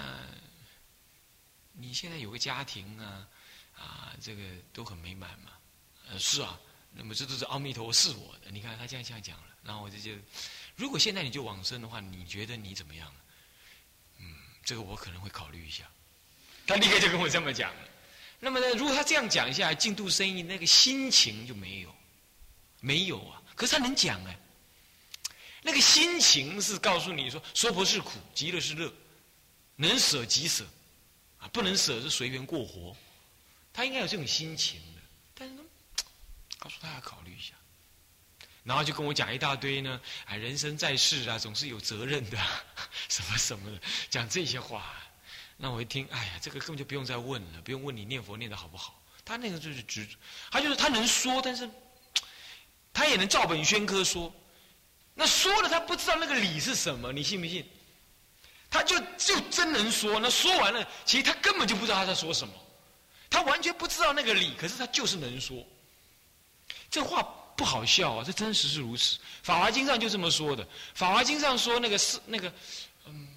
[1.72, 3.26] 你现在有个家庭啊
[3.76, 5.52] 啊，这个都很美满嘛？
[6.08, 6.58] 呃，是啊。
[6.92, 8.50] 那么这都是阿弥陀佛是我的。
[8.50, 10.20] 你看他这样这样讲了，然后我就觉得，
[10.74, 13.14] 如果现在你就往生的话，你觉得你怎么样？
[14.64, 15.85] 这个我可能会考虑一下，
[16.66, 17.88] 他立刻就跟我这么讲了。
[18.38, 21.94] 那么呢，如果他这样讲一下，进度生意那个心情就没有，
[22.81, 23.42] 没有啊。
[23.55, 24.38] 可是他能讲哎，
[25.62, 28.92] 那个心情是告诉你说，娑婆是苦，极乐是乐，
[29.77, 30.64] 能舍即舍，
[31.38, 32.96] 啊，不能舍是随缘过活。
[33.73, 35.03] 他应该有这种心情的，
[35.35, 35.62] 但是呢，
[36.59, 37.55] 告诉他要考虑一下。
[38.62, 42.38] 然后就跟我讲一大堆呢，哎，人生在世啊，总是有责任的，
[43.09, 44.94] 什么什么的，讲这些话。
[45.57, 49.01] 那我一听，哎呀，这个根本就不用再问了，不用问你念佛念的好不好。
[49.25, 50.07] 他那个就是执，
[50.51, 51.68] 他就是他能说，但是
[52.92, 54.33] 他也能照本宣科说。
[55.14, 57.66] 那说了，他不知道那个理是什么，你信不信？
[58.70, 62.55] 他就就真能说，那说完了，其实他根本就不知道他在说什么，
[63.29, 65.66] 他完全不知道那个理，可是他就是能说。
[66.90, 67.37] 这话。
[67.61, 68.25] 不好笑啊！
[68.25, 70.64] 这真实是如此，《法华经》上就这么说的。
[70.94, 72.51] 《法华经》上说那个是那个，
[73.05, 73.29] 嗯，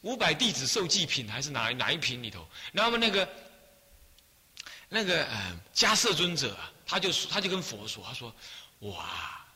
[0.00, 2.44] 五百弟子受祭品还是哪哪一品里头？
[2.72, 3.28] 那么那个
[4.88, 8.34] 那个呃迦摄尊者，他就他就跟佛说，他说
[8.90, 9.46] ：“哇，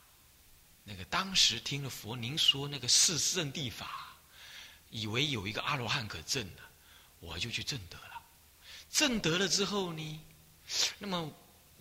[0.84, 4.16] 那个当时听了佛您说那个四圣地法，
[4.90, 6.62] 以为有一个阿罗汉可证的，
[7.18, 8.22] 我就去证得了。
[8.92, 10.20] 证得了之后呢，
[11.00, 11.28] 那么。”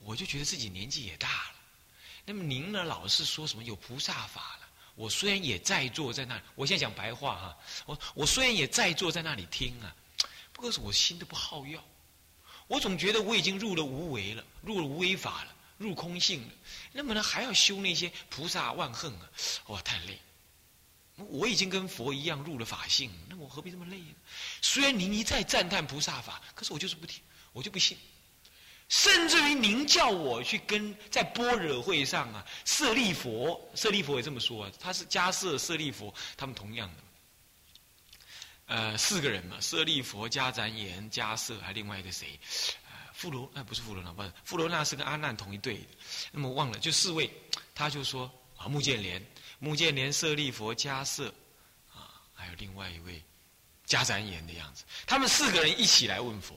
[0.05, 1.55] 我就觉得自己年纪也大了，
[2.25, 2.83] 那么您呢？
[2.83, 4.67] 老是说什么有菩萨法了？
[4.93, 9.93] 我虽然也在坐在那里，我现在讲白话哈，我我虽然也在坐在那里听啊，
[10.53, 11.83] 不过是我心都不好要，
[12.67, 16.53] 我总觉得我已经入了无为了，入了无为法了，入空性了，
[16.91, 19.29] 那么呢还要修那些菩萨万恨啊，
[19.69, 20.19] 哇，太累，
[21.15, 24.13] 我已经跟佛一样入了法性，那我何必这么累呢？
[24.61, 27.97] 虽然您一再赞叹菩萨法，可是我就是不听，我就不信。
[28.87, 37.03] 甚至于您叫我去跟在般若会上啊，舍利佛，舍利佛也这么说啊，他是迦舍、舍利佛，他们同样的。
[38.67, 42.39] 呃，四个人嘛，舍利佛、迦旃延、迦舍，还另外一个谁？
[42.87, 45.87] 呃，富罗，哎，不是富罗那，不是富罗那是跟阿难同一队的。
[46.31, 47.31] 那么忘了，就四位，
[47.73, 49.23] 他就说啊，目犍连。
[49.59, 51.33] 目犍连、舍利佛、迦舍，
[51.93, 53.23] 啊，还有另外一位
[53.87, 56.55] 迦旃延的样子，他们四个人一起来问佛，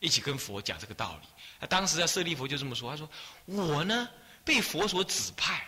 [0.00, 1.28] 一起跟佛讲这个道理。
[1.66, 3.08] 当时在舍利佛就这么说：“他说
[3.46, 4.08] 我呢
[4.44, 5.64] 被佛所指派，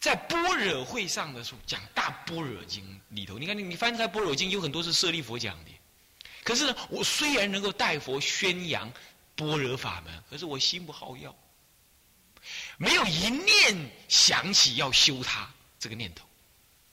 [0.00, 5.70] 在般若会上的时候讲大般若经里头，你看你你翻开般若经有很多是舍利佛讲的，
[6.44, 8.92] 可是呢，我虽然能够代佛宣扬
[9.36, 11.34] 般若法门，可是我心不好要，
[12.76, 15.48] 没有一念想起要修它。”
[15.82, 16.24] 这个念头，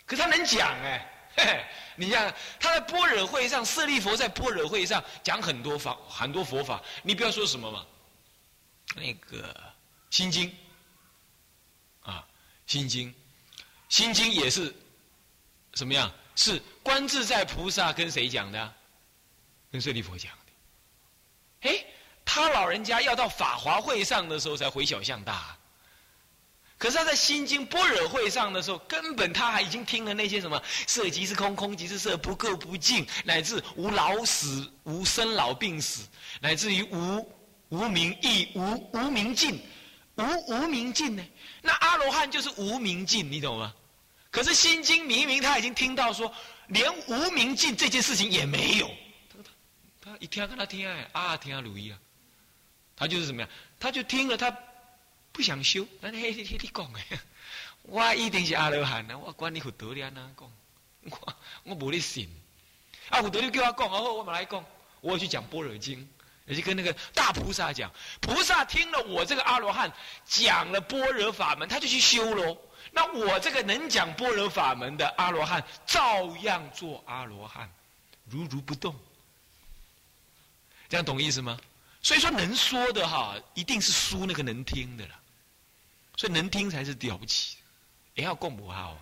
[0.07, 6.81] 可他能讲哎，你像他在般若会上，舍利佛在般若会上讲很多法，很多佛法。
[7.03, 7.85] 你不要说什么嘛，
[8.95, 9.55] 那个
[10.09, 10.53] 心经
[12.01, 12.25] 啊，
[12.65, 13.13] 心经，
[13.87, 14.73] 心经也是
[15.73, 16.11] 什么样？
[16.35, 18.73] 是观自在菩萨跟谁讲的？
[19.71, 21.69] 跟舍利佛讲的。
[21.69, 21.85] 哎，
[22.23, 25.55] 他老人家要到法华会上的时候才回小向大。
[26.77, 36.07] 可是他在心经般若会上的时候，根本他还已经听了那些什么色即是空，空即是色，不垢不净，乃至无老死、无生老病死，
[36.39, 37.21] 乃至于无
[37.69, 39.59] 无明亦无无明尽，
[40.15, 41.25] 无无明尽呢？
[41.61, 43.73] 那阿罗汉就是无明尽，你懂吗？
[44.31, 46.33] 可是心经明明他已经听到说，
[46.67, 48.87] 连无明尽这件事情也没有。
[49.29, 51.99] 他他他一听跟他听哎啊听啊如意啊，
[52.95, 53.49] 他就是怎么样？
[53.79, 54.55] 他就听了他。
[55.31, 56.99] 不想修，那嘿你你讲的，
[57.83, 59.17] 我一定是阿罗汉啊！
[59.17, 60.51] 我管你佛道了哪讲，
[61.03, 62.27] 我我无你信。
[63.09, 64.65] 啊，佛道你叫我讲，好，我马来讲，
[65.01, 66.09] 我去讲般若经，
[66.49, 69.89] 也就跟那个大菩萨讲，菩萨听了我这个阿罗汉
[70.25, 72.57] 讲了般若法门，他就去修喽。
[72.91, 77.71] 那我这个能讲般若法门的阿罗汉，照样做阿罗汉，
[78.25, 78.95] 如如不动。
[80.89, 81.57] 这样懂意思吗？
[82.01, 85.19] 所以说，能说的哈，一定是输那个能听的了。
[86.17, 87.57] 所以能听才是了不起，
[88.15, 88.97] 也要共不好。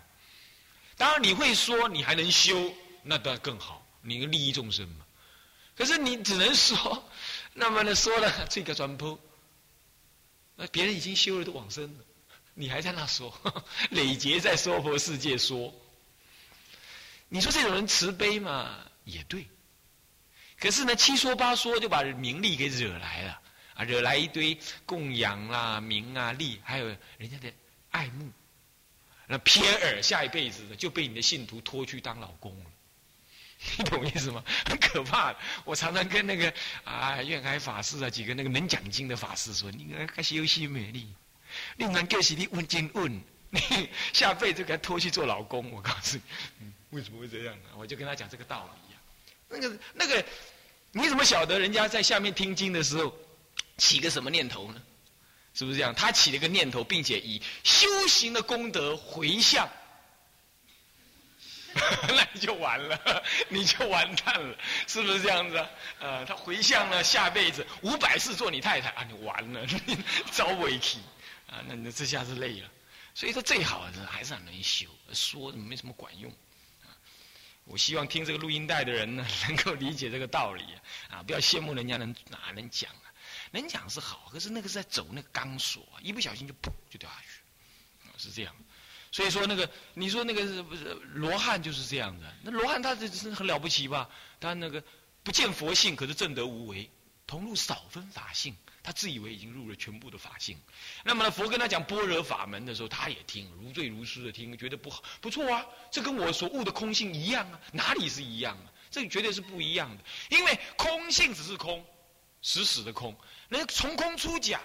[0.98, 5.06] 当然你会说，你还能修，那当然更好，你利益众生嘛。
[5.78, 7.08] 可是你只能说，
[7.60, 9.20] 那么呢说了这个转播，
[10.56, 12.04] 那别人已经修了都往生了，
[12.54, 13.34] 你还在那说，
[13.90, 15.74] 累劫在娑婆世界说。
[17.30, 19.48] 你说这种人慈悲嘛，也对。
[20.60, 23.42] 可是呢，七说八说就把名利给惹来了。
[23.74, 26.86] 啊，惹来一堆供养啦、名啊、利，还有
[27.18, 27.52] 人家的
[27.90, 28.32] 爱慕，
[29.28, 32.66] 那偏耳下一辈子就被你的信徒拖去当老公了，
[33.78, 34.44] 你懂意思吗？
[34.66, 35.40] 很可怕的。
[35.66, 36.54] 我常常跟那个
[36.84, 41.08] 啊，愿海法师啊，几个那个能讲经的法师说：“你开始有些美丽，
[41.76, 46.18] 你能就是你问经问，你下辈子给他拖去做老公。”我告诉
[46.60, 47.70] 你，为什么会这样呢？
[47.78, 49.00] 我就跟他讲这个道理呀。
[49.50, 50.26] 那个那个，
[50.92, 53.14] 你怎么晓得人家在下面听经的时候？
[53.78, 54.82] 起个什么念头呢？
[55.54, 55.94] 是不是这样？
[55.94, 59.70] 他起了个念头，并且以修行的功德回向，
[62.16, 65.70] 那你就完了，你就完蛋了，是不是这样子啊？
[66.00, 69.98] 呃，他回向了下辈子五百世做你太太啊，你完了，你
[70.32, 71.00] 遭委屈
[71.48, 72.70] 啊，那那这下是累了。
[73.14, 76.32] 所以说最好的还是很能修，说没什么管用。
[77.66, 80.64] 我希望听这个录音带的人呢，能够理解这个道理
[81.10, 83.12] 啊，不要羡慕人家能哪能讲啊。
[83.52, 88.56] 能讲是好，可是那个是在走那个钢索啊，一不小心就噗就掉下去，是这样。
[89.18, 92.32] 所以说那个你说那个是不是罗汉就是这样的？
[92.44, 94.08] 那罗汉他这是很了不起吧？
[94.40, 94.84] 他那个
[95.24, 96.88] 不见佛性，可是正得无为，
[97.26, 100.56] 同入少分法性，他自以为已经入了全部的法性。
[101.04, 108.70] 那么呢，佛跟他讲般若法门的时候，他也听如醉如痴的听，觉得不好不错啊，这跟我所悟的空性一样啊，哪里是一样啊？
[108.92, 111.84] 这绝对是不一样的，因为空性只是空，
[112.44, 113.18] 死死的空。
[113.50, 114.62] 能从空出假，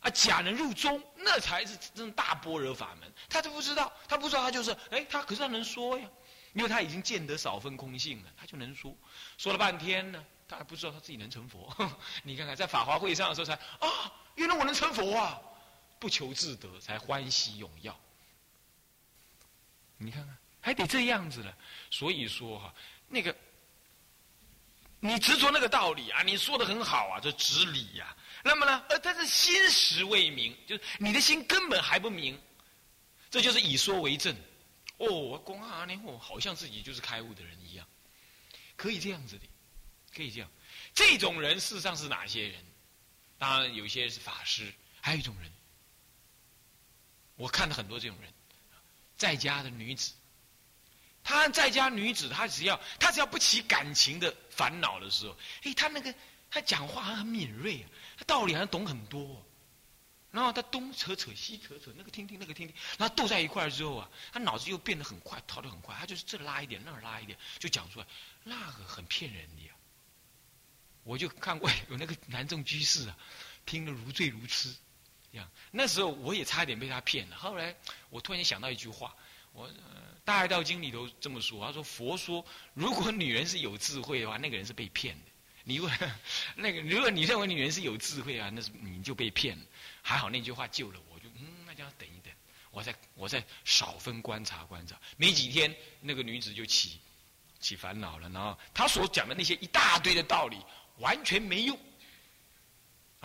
[0.00, 3.12] 啊，假能入宗，那才是真正大般若法门。
[3.28, 6.08] 他都不知道，他不知道，他就是，哎，他可是他能说呀，
[6.54, 8.96] 因为他已经见得少分空性了，他就能说。
[9.36, 11.70] 说了半天呢，他还不知道他自己能成佛。
[12.24, 15.38] 你看看，在法华会上的时候才啊，原来我能成佛啊，
[15.98, 17.94] 不求自得，才欢喜永耀。
[19.98, 21.54] 你看看，还得这样子了。
[21.90, 22.74] 所以说哈，
[23.06, 23.36] 那个。
[25.00, 28.14] 你执着那个道理啊，你说的很好啊，这执理呀。
[28.44, 32.40] 那么呢，呃，但是心识未明，就是你的心根本还不明，
[33.30, 34.36] 这就是以说为证，
[34.98, 37.86] 哦，我光啊那哦，好像自己就是开悟的人一样，
[38.76, 39.46] 可以这样子的，
[40.14, 40.50] 可以这样。
[40.94, 42.64] 这种人事实上是哪些人？
[43.38, 45.50] 当然有些是法师，还有一种人，
[47.36, 48.30] 我看到很多这种人，
[49.16, 50.12] 在家的女子，
[51.30, 56.12] 他在家女子，她只要她只要不起感情的烦恼的时候，哎，她那个
[56.50, 57.86] 她讲话很敏锐啊，
[58.18, 59.46] 她道理好像懂很多。
[60.32, 65.92] 然后他东扯扯西扯扯，那个听听那个听听，然后斗在一块儿之后啊，他脑子又变得很快，逃得很快。
[65.98, 68.06] 他就是这拉一点，那拉一点，就讲出来，
[68.44, 69.72] 那个很骗人的呀。
[71.02, 73.18] 我就看过有那个南众居士啊，
[73.66, 74.72] 听得如醉如痴，
[75.32, 75.50] 这样。
[75.72, 77.36] 那时候我也差一点被他骗了。
[77.36, 77.74] 后来
[78.08, 79.16] 我突然想到一句话，
[79.52, 79.68] 我
[80.24, 85.30] 《大爱道经》里头这么说，他说佛说，如果女人是有智慧的话，那个人是被骗的。
[85.64, 85.92] 你问
[86.56, 89.64] 那个，如果你认为女人是有智慧啊，那是你就被骗了。
[90.02, 92.32] 还好那句话救了我，就嗯，那就要等一等，
[92.70, 94.98] 我再我再少分观察观察。
[95.16, 96.98] 没几天，那个女子就起
[97.60, 100.56] 起烦恼了，然后她所讲的那些一大堆的道理
[100.98, 101.78] 完全没用，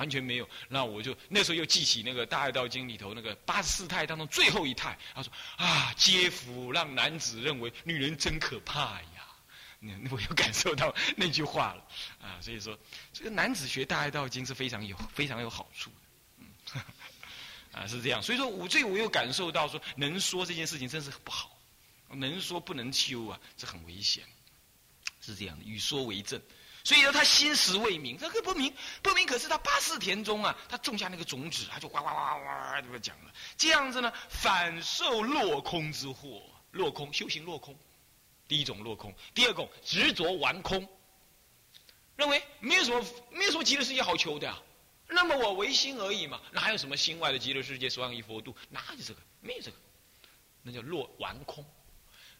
[0.05, 0.47] 完全没有。
[0.69, 9.25] 那我就那时候又记起那个《大爱道经》里头那个八十四态当中最后一态，他说啊，皆福让男子认为女人真可怕呀。
[9.79, 11.83] 那我又感受到那句话了
[12.21, 12.77] 啊，所以说
[13.11, 16.79] 这个男子学《大爱道经》是非常有非常有好处的。
[17.73, 21.57] 啊，是这样，所以说我这我又感受到说，能说这件事情真是不好，
[22.09, 24.23] 能说不能修啊，这很危险，
[25.19, 26.39] 是这样的，与说为证。
[26.85, 28.71] 所以说他心识未明，这个不明
[29.01, 37.75] 不明，可是他八世田中啊，他种下那个种子，他就呱呱呱呱呱就讲了，这样子呢，反受落空之祸，落空修行落空，
[38.47, 40.87] 第一种落空，第二种执着玩空，
[42.15, 44.61] 认为没有什么没有什么极乐世界好求的啊。
[45.07, 48.55] 那么我唯心而已嘛，哪有什么心外的极乐世界、十万亿佛度？
[48.69, 49.19] 哪有这个？
[49.41, 49.77] 没有这个，
[50.61, 51.65] 那叫落玩空。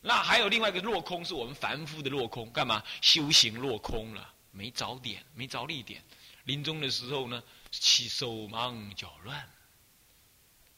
[0.02, 2.48] 那还有另外一个落空，是我们凡夫的落空。
[2.52, 2.84] 干嘛？
[3.02, 6.02] 修行落空了，没着点，没着力点。
[6.46, 9.48] 临终的时候呢，起手忙脚乱，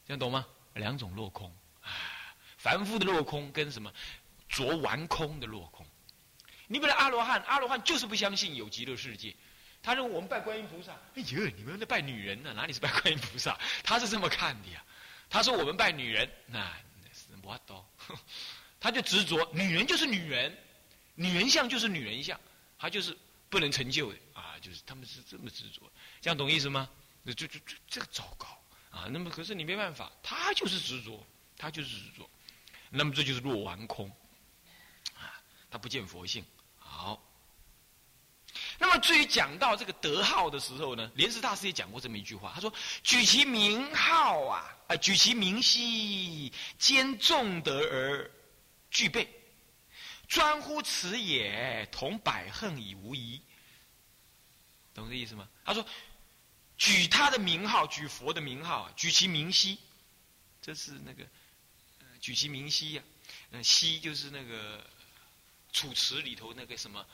[0.05, 0.45] 这样懂吗？
[0.73, 1.53] 两种落空。
[1.81, 1.91] 啊，
[2.57, 3.91] 凡夫的落空跟什么？
[4.49, 5.85] 着完空的落空。
[6.67, 9.35] 你比如阿罗汉，阿罗汉就是不相信有极乐世界。
[9.83, 12.53] 他认为我们拜观音菩萨，哎呦，你们在拜女人呢？
[12.53, 13.57] 哪里是拜观音菩萨？
[13.83, 14.83] 他是这么看的呀。
[15.29, 16.65] 他说我们拜女人，那
[17.13, 17.85] 是我懂。
[18.79, 20.57] 他就执着女人就是女人，
[21.15, 22.39] 女人像就是女人像，
[22.79, 23.17] 他就是
[23.49, 24.55] 不能成就的啊。
[24.59, 25.81] 就是他们是这么执着，
[26.21, 26.89] 这样懂意思吗？
[27.23, 28.47] 那就就这个糟糕
[28.89, 29.07] 啊。
[29.11, 31.25] 那么可是你没办法，他就是执着，
[31.57, 32.29] 他就是执着。
[32.89, 34.09] 那么这就是若完空
[35.15, 36.43] 啊，他不见佛性。
[36.77, 37.23] 好。
[38.79, 48.31] 那么至于讲到这个德号的时候呢，莲师大师也讲过这么一句话，他说：“举其名号啊，啊，举其名兮，兼众德而
[48.89, 49.29] 具备，
[50.27, 53.41] 专乎此也，同百恨已无疑。”
[54.93, 55.47] 懂这意思吗？
[55.63, 55.87] 他说
[56.77, 59.77] ：“举他的名号，举佛的名号，举其名兮，
[60.61, 61.25] 这是那个，
[62.19, 63.03] 举其名兮呀，
[63.49, 64.85] 那兮就是那个
[65.71, 67.05] 楚辞里头那个什么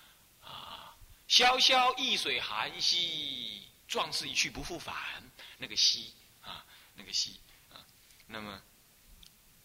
[0.42, 0.96] 啊。”
[1.28, 4.94] 潇潇易水寒兮，壮士一去不复返。
[5.58, 6.64] 那个兮啊，
[6.96, 7.40] 那个兮
[7.72, 7.80] 啊，
[8.28, 8.62] 那么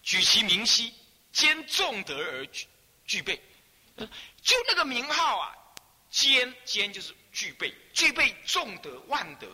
[0.02, 0.94] 举其名兮，
[1.32, 2.66] 兼重德而具
[3.08, 3.42] 具备。
[4.40, 5.56] 就那个名号啊，
[6.08, 9.48] 兼兼就是具备，具备众德万德，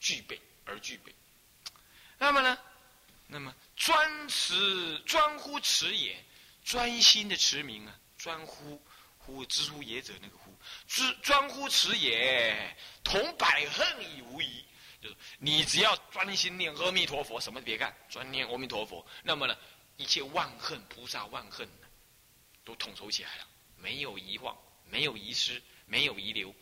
[0.00, 1.14] 具备而具备。
[2.18, 2.58] 那么呢，
[3.28, 6.24] 那么专持专乎持也，
[6.64, 8.82] 专心的持名啊，专乎
[9.16, 10.36] 乎知乎也者那个。
[10.86, 14.64] 专专乎此也，同百恨已无疑。
[15.00, 19.56] 就是你只要专心念阿弥陀佛，什么别干，专念阿弥陀佛，那么呢，
[19.96, 21.68] 一切万恨菩萨万恨
[22.64, 23.46] 都统筹起来了，
[23.76, 24.56] 没有遗忘，
[24.88, 26.54] 没有遗失，没有遗留。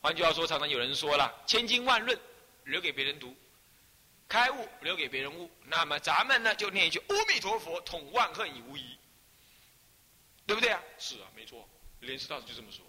[0.00, 2.18] 换句话说，常常有人说了，千经万论
[2.64, 3.36] 留给别人读，
[4.28, 5.50] 开悟留给别人悟。
[5.64, 8.96] 那么咱们呢，就念一句阿弥陀佛，统万恨已无疑，
[10.46, 10.80] 对不对啊？
[10.98, 11.68] 是啊，没错。
[12.00, 12.84] 莲师大师就这么说。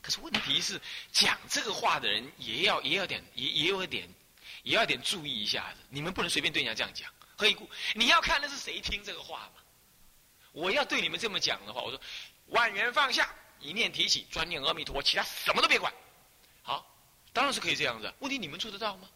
[0.00, 0.80] 可是问题是，
[1.12, 4.08] 讲这个话的人也要也要点也也有点
[4.62, 5.80] 也要点注意一下子。
[5.90, 7.12] 你们不能随便对人家这样讲。
[7.36, 7.68] 何以故？
[7.94, 9.62] 你要看的是谁听这个话嘛。
[10.56, 12.00] 我要对你们这么讲的话，我说
[12.46, 13.28] 万缘放下，
[13.60, 15.92] 一念提起，专念阿弥陀佛，其他什么都别管。
[16.62, 16.90] 好，
[17.34, 18.10] 当然是可以这样子。
[18.20, 19.06] 问题你们做得到吗？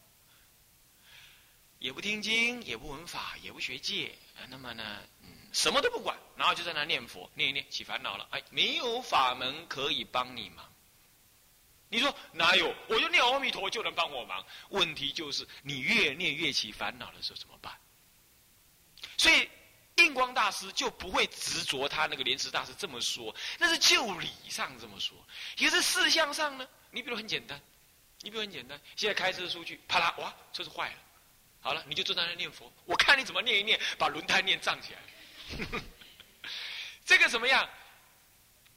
[1.78, 4.14] 也不听经，也不闻法，也不学戒，
[4.50, 5.02] 那么呢？
[5.50, 8.28] 什么都不管，然后就在那念佛，念一念起烦恼了。
[8.32, 10.70] 哎，没有法门可以帮你忙。
[11.88, 12.74] 你说哪有？
[12.86, 14.44] 我就念阿弥陀就能帮我忙。
[14.68, 17.74] 问题就是你越念越起烦恼的时候怎么办？
[19.16, 19.48] 所以
[19.96, 25.16] 印光大师就不会执着他那个莲池大师这么说，那是就理上这么说。
[25.58, 27.60] 可是事项上呢，你比如很简单，
[28.20, 30.96] 你比如很简单，现在开车出去，啪啦，哇，车子坏了，
[31.60, 35.00] 好了，你就坐在那念佛，我看你怎么念一念，把轮胎念胀起来。
[37.04, 37.68] 这个怎么样？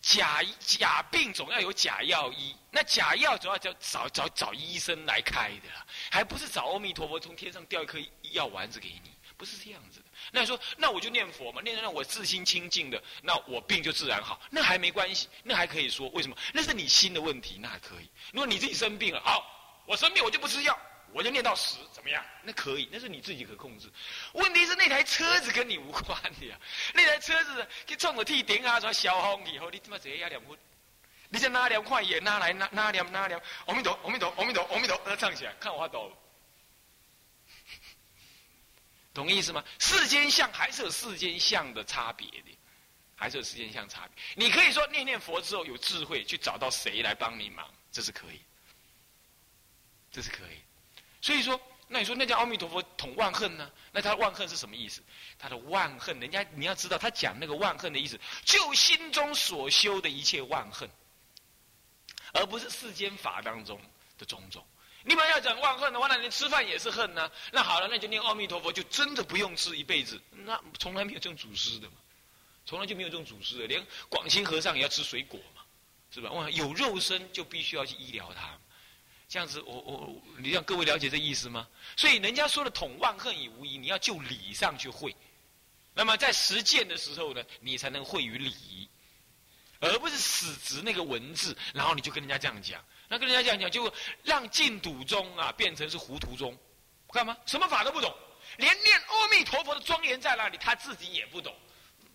[0.01, 5.70] 假假病总要有假药医，那假药总要找找找找医生来开的，
[6.11, 7.97] 还不是找阿弥陀佛从天上掉一颗
[8.34, 10.02] 药丸子给你，不是这样子。
[10.32, 16.38] 那你说，那我就念佛嘛，念让我自心清净的，那我病就自然好，那还没关系，那还可以说为什么？
[16.53, 18.09] 那是你心的问题，那还可以。
[18.32, 19.45] 如果你自己生病了，好，
[19.86, 20.78] 我生病我就不吃药。
[21.15, 22.26] 我就念到十，怎么样？
[22.41, 23.88] 那可以，那是你自己可控制。
[24.32, 26.59] 问题是那台车子跟你无关的呀。
[26.91, 30.57] 那台车子去撞个铁顶啊，什么消风以后，你他妈直接压两分。
[31.30, 36.11] 你再拿两块也拿来拿拿两拿两，阿弥陀阿弥陀阿弥陀阿弥陀，那唱起来，看我抖。
[39.14, 39.64] 懂意思吗？
[39.80, 42.57] 世间相还是有世间相的差别的，
[43.16, 44.24] 还是有世间相差别。
[44.36, 48.41] 你可以说念念佛之后有智慧，去找到谁来帮你忙，这是可以，
[50.11, 50.57] 这是可以。
[51.22, 53.72] 所以说，那你说那叫阿弥陀佛统万恨呢？
[53.91, 55.03] 那他万恨是什么意思？
[55.38, 60.89] 他的万恨，人家你要知道，他讲那个万恨的意思，就心中所修的一切万恨，
[62.34, 63.80] 而不是世间法当中
[64.18, 64.66] 的种种。
[65.03, 67.29] 你们要讲万恨的话，那你吃饭也是恨呢？
[67.51, 70.19] 那好了，那就念阿弥陀佛，就真的不用吃一辈子。
[70.31, 71.87] 那从来没有这种祖师的，
[72.65, 75.61] 从来就没有这种祖师的，连广清和尚也要吃水果嘛，
[76.09, 76.31] 是吧？
[76.31, 78.57] 哇，有肉身就必须要去医疗他。
[79.27, 81.67] 这样子，我我你让各位了解这意思吗？
[81.97, 85.15] 所以人家说的“统万恨以无疑”，你要就理上去会，
[85.95, 88.87] 那么在实践的时候呢，你才能会于理，
[89.79, 92.83] 而不是死执那个文字，然后你就跟人家这样讲，
[93.14, 93.93] 那跟人家讲讲，就
[94.24, 96.57] 让净土宗啊变成是糊涂宗，
[97.11, 97.38] 干嘛？
[97.45, 98.11] 什么法都不懂，
[98.57, 101.55] 连念阿弥陀佛的庄严在哪里，他自己也不懂，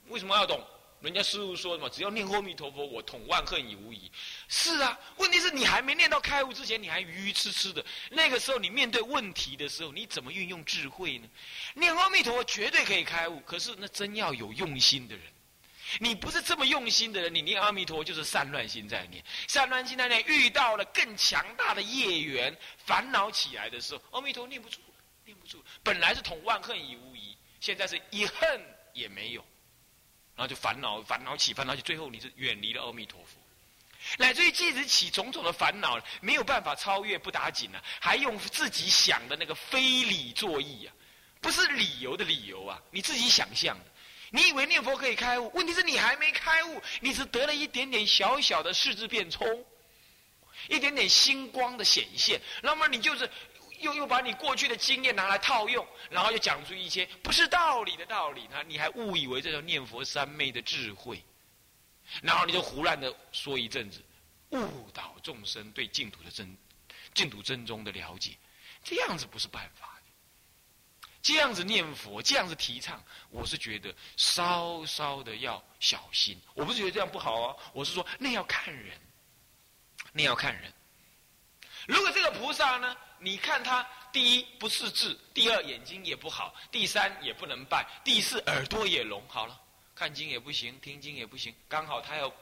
[0.08, 0.60] 为什么要懂？
[1.00, 1.88] 人家师傅说什么？
[1.88, 4.10] 只要念阿弥陀佛，我统万恨已无疑。
[4.48, 7.84] 是啊，问题是你还没念到开悟之前，你还愚愚痴痴的。
[8.10, 11.28] 那个时候，你面对问题的时候，你怎么运用智慧呢？
[11.74, 15.24] 念阿弥陀佛绝对可以开悟，可是那真要有用心的人。
[15.98, 24.78] 你不是这么用心的人，你念阿弥陀就是散乱心在念，散乱心在念，遇到了更强大的业缘烦恼起来的时候，阿弥陀念不住，
[25.24, 25.64] 念不住。
[25.82, 28.60] 本来是统万恨已无疑，现在是一恨
[28.92, 29.44] 也没有。
[30.36, 33.36] 然后就烦恼，烦恼起，烦恼起，最后你是远离了阿弥陀佛，
[34.18, 40.94] 乃至于即使起种种的烦恼，没有办法超越，不打紧呢，还用自己想的那个非理作意啊，
[41.40, 43.84] 不是理由的理由啊，你自己想象的，
[44.30, 49.64] 你以为念佛可以开悟，问题是你还没开悟，你只得了一点点小小的视之变冲，
[50.68, 53.30] 一点点星光的显现，那么你就是。
[53.80, 61.22] 又又把你过去的经验拿来套用，然后又讲出一些不是道理的道理，那你还误以为这叫念佛三昧的智慧，
[62.20, 64.02] 然后你就胡乱的说一阵子，
[64.48, 66.58] 误导众生对净土的真
[67.14, 68.36] 净土真宗的了解，
[68.82, 69.97] 这样子不是办法。
[71.20, 76.40] 这样子念佛，这样子提倡，我是觉得稍稍的要小心。
[76.54, 78.98] 我不是觉得这样不好哦，我是说那要看人，
[80.12, 80.72] 那要看人。
[81.86, 82.96] 如果这个菩萨呢？
[83.20, 89.20] 你看他，第一不识字，第二眼睛也不好，第三也不能拜，第四耳朵也聋。
[89.26, 89.60] 好了，
[89.94, 91.52] 看经也不行，听经也不行。
[91.68, 92.32] 刚好他要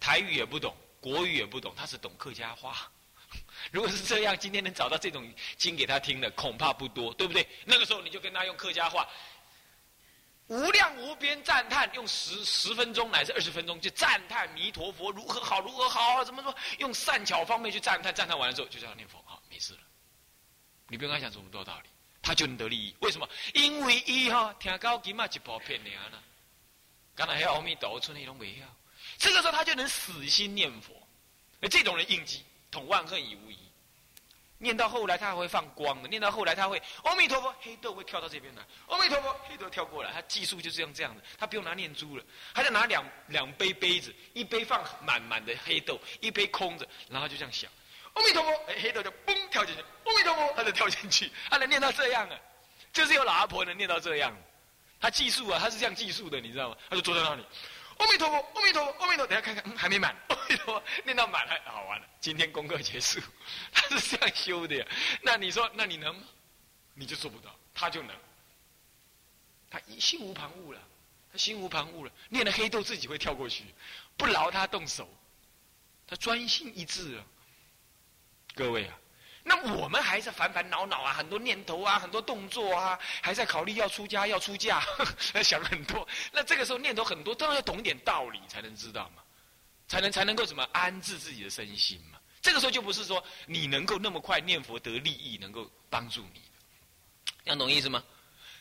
[0.00, 2.90] 台语也不懂，国语也不懂，他是懂客家话。
[3.72, 7.46] 如果是这样，今天能找到这种经给他听的，恐怕不多，对不对？
[7.64, 9.08] 那个时候你就跟他用客家话，
[10.48, 16.54] 无量无边赞叹，用十十分钟乃至二十分钟就赞叹弥陀佛如何好，如何好，怎么说？
[16.78, 19.80] 用善巧方面去赞叹，赞叹完了之后就叫他念佛，好，没事了。
[20.88, 21.88] 你不用跟他讲这么多道理，
[22.20, 22.94] 他就能得利益。
[23.00, 23.28] 为什么？
[23.54, 26.22] 因为一哈听高金嘛一包片的啊呢。
[27.16, 28.62] 刚才还有阿弥陀出那种微笑，
[29.18, 30.92] 这个时候他就能死心念佛。
[31.70, 32.44] 这种人应机，
[32.74, 33.58] 统万恨已无疑。
[34.58, 47.70] 念到后来他还会放光的，念到后来他会阿弥陀佛黑豆会跳到这边来，阿弥陀佛黑豆跳过来，他技术就是这样这样的，他不用拿念珠了，他就拿两两杯杯子，一杯放满满的黑豆，一杯空着，然后就这样想。
[48.14, 49.82] 阿弥陀佛，哎，黑豆就嘣跳进去。
[49.82, 52.38] 阿弥陀佛，他就跳进去，他能念到这样啊，
[52.92, 54.34] 就是有老阿婆能念到这样，
[55.00, 56.76] 他技术啊，他是这样技术的，你知道吗？
[56.88, 57.44] 他就坐在那里，
[57.98, 63.20] 阿弥陀佛，阿弥陀佛，阿弥陀佛，等下看看，还没满， 阿弥陀佛，念到满了，好完了，今天功课结束，
[63.72, 64.86] 他是这样修的呀。
[65.22, 66.22] 那你说，那你能吗？
[66.94, 68.16] 你就做不到，他就能，
[69.70, 70.80] 他心无旁骛了，
[71.32, 73.64] 他心无旁骛了，念了黑豆自己会跳过去，
[74.16, 75.08] 不劳他动手，
[76.06, 77.24] 他专心一致啊。
[78.54, 78.96] 各位啊，
[79.46, 84.82] 那我们还在烦烦恼恼啊，很多念头啊，很多动作啊，还在考虑要出家要出嫁，
[85.44, 86.08] 想很多。
[86.32, 89.22] 那这个时候念头很多，当然要懂一点道理才能知道嘛，
[89.86, 92.18] 才能才能够怎么安置自己的身心嘛。
[92.40, 96.40] 这个时候就不是说你能够那么快念佛得利益，能够帮助你，
[97.44, 98.02] 这样懂意思吗？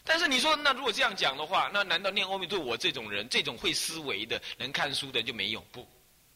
[0.03, 5.61] 但是你说，那如果这样讲的话，那难道念阿弥陀我这种人，这种会思维的、能看书的就没有？
[5.71, 5.87] 不，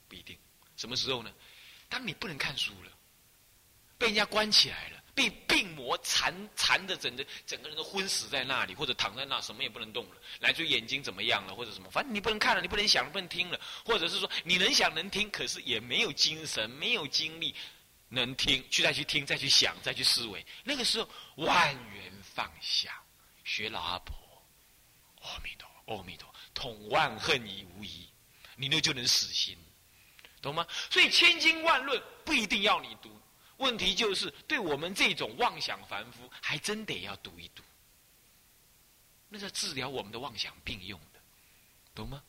[0.08, 0.38] 不一定。
[0.78, 1.30] 什么时候呢？
[1.90, 2.92] 当你不能看书了。
[3.98, 10.18] 被人家关起来了，被病魔缠缠的，整个整个人都昏死在那里，或者躺在那，什么也不能动了。
[10.40, 17.56] 来自眼睛怎么样了，或者什么，反正你不能看了，你不能想，不能听了，或者是说你能想能听，可是也没有精神，没有精力
[18.10, 20.46] 能听，去再去听，再去想，再去思维。
[20.64, 23.02] 那个时候万缘放下，
[23.44, 24.16] 学老阿婆，
[25.22, 28.08] 阿弥陀，阿弥陀，统万恨已无疑，
[28.56, 29.58] 你那就能死心，
[30.42, 30.68] 懂吗？
[30.92, 33.17] 所以千经万论不一定要你读。
[33.58, 37.64] 问题就是，对我们这种妄想凡夫，还真得要读一读。
[39.30, 41.20] 那是治疗我们的妄想病用的，
[41.94, 42.24] 懂吗？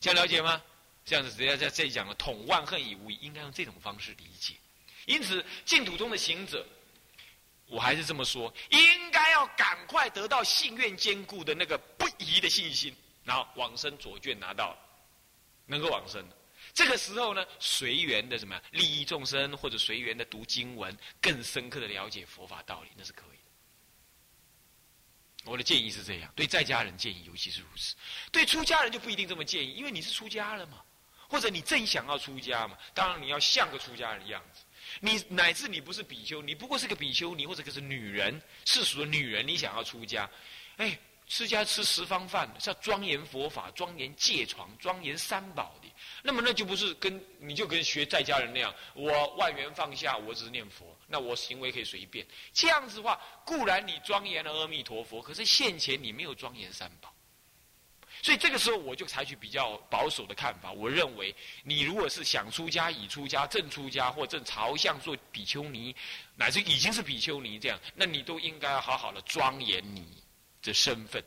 [0.00, 0.62] 这样了解吗？
[1.04, 4.54] 这样子，人家在这里讲了“统万恨以无疑”，应该用这种方式理解。
[5.06, 6.66] 因此，净土中的行者，
[7.66, 14.78] 我还是这么说，应该要赶快得到信愿坚固的那个不疑的信心，然后往生左卷拿到了，
[15.66, 16.26] 能够往生。
[16.74, 23.36] 这个时候呢，随缘的什么利益众生，或者随缘的读经文，更深刻的了解佛法道理，那是可以
[25.44, 25.50] 的。
[25.50, 27.94] 我的建议是这样，对在家人建议尤其是如此，
[28.32, 30.82] 对出家人就不一定这么建议，因为你是出家了嘛，
[31.28, 34.64] 或者你正想要出家嘛，当然你要像个出家人的样子。
[34.98, 40.28] 你乃至你不是比丘，你不过是个比丘尼或者可是女人，世俗的女人，你想要出家，
[40.78, 40.98] 哎。
[41.26, 45.88] 吃家吃十方饭，是要庄严佛法、庄严戒床、庄严三宝的。
[46.22, 52.26] 那么那就不是跟你就跟学在家人那样，我万缘放下，我只是念佛，那我行为可以随便。
[52.52, 57.12] 这样子的话，固然你庄严了阿弥陀佛，可是现前你没有庄严三宝。
[58.22, 60.72] 所以这个时候，我就采取比较保守的看法。
[60.72, 65.94] 我认为，你如果是想出家、已出家、正出家或正朝向做比丘尼，
[66.34, 70.06] 乃至已经是比丘尼这样，那你都应该好好的庄严你。
[70.64, 71.24] 的身份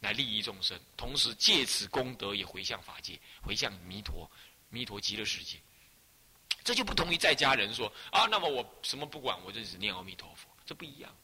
[0.00, 4.28] 来利益众生，同时借此功德也回向法界，回向弥陀、
[4.68, 5.58] 弥陀极乐世界。
[6.64, 11.14] 这就不同于在家人说啊，那么我什么不管，我就只念阿弥陀佛，这不一样。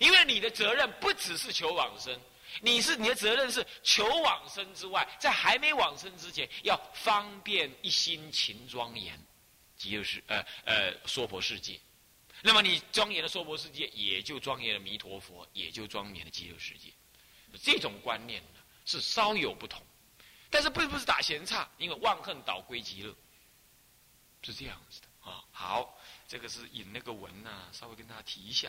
[0.00, 2.20] 因为你的责任不只是求往生，
[2.60, 9.20] 你是你的责任是求往生之外，在还没往生之前，要方便一心勤庄严
[9.76, 11.78] 极乐世呃呃娑婆世界。
[12.42, 16.92] 那么你庄严的娑婆世界，也就庄严了弥陀佛，也就庄严了极乐世界。
[17.62, 19.82] 这种观念呢，是稍有不同，
[20.50, 23.14] 但是并不是打闲岔，因为万恨倒归极乐，
[24.42, 25.42] 是这样子的啊。
[25.50, 28.68] 好，这个是引那个文啊，稍微跟大家提一下。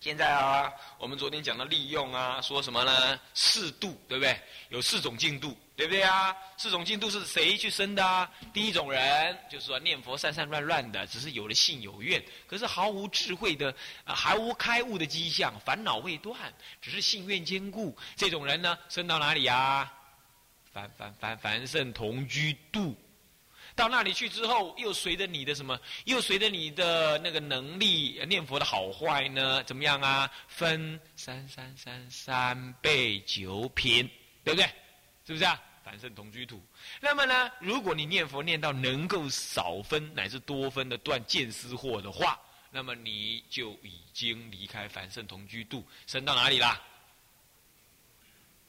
[0.00, 3.20] 现在啊，我们昨天讲到利用啊，说什么呢？
[3.34, 4.40] 四度，对不对？
[4.68, 6.36] 有四种进度，对不对啊？
[6.58, 8.30] 四种进度是谁去生的啊？
[8.52, 13.74] 第一种人就是说念佛散散乱乱的，只是有了信有愿，可是毫无智慧的，
[14.04, 16.36] 啊，毫无开悟的迹象，烦恼未断，
[16.82, 17.96] 只是信愿坚固。
[18.14, 19.90] 这种人呢，生到哪里啊？
[20.70, 22.94] 凡凡凡凡圣同居度。
[23.74, 25.80] 到那里去之后，又随着你的什么？
[26.04, 29.64] 又随着你的那个能力念佛的好坏呢？
[29.64, 30.30] 怎么样啊？
[30.46, 34.06] 分三三三三倍九品，
[34.44, 34.70] 对不对？
[35.26, 35.58] 是不是啊？
[35.90, 36.62] 凡圣同居土。
[37.00, 42.38] 那么呢，如果你念佛念到能够少分乃至多分的断见思惑的话，
[42.70, 46.80] 那么你就已经离开凡圣同居度，升到哪里啦？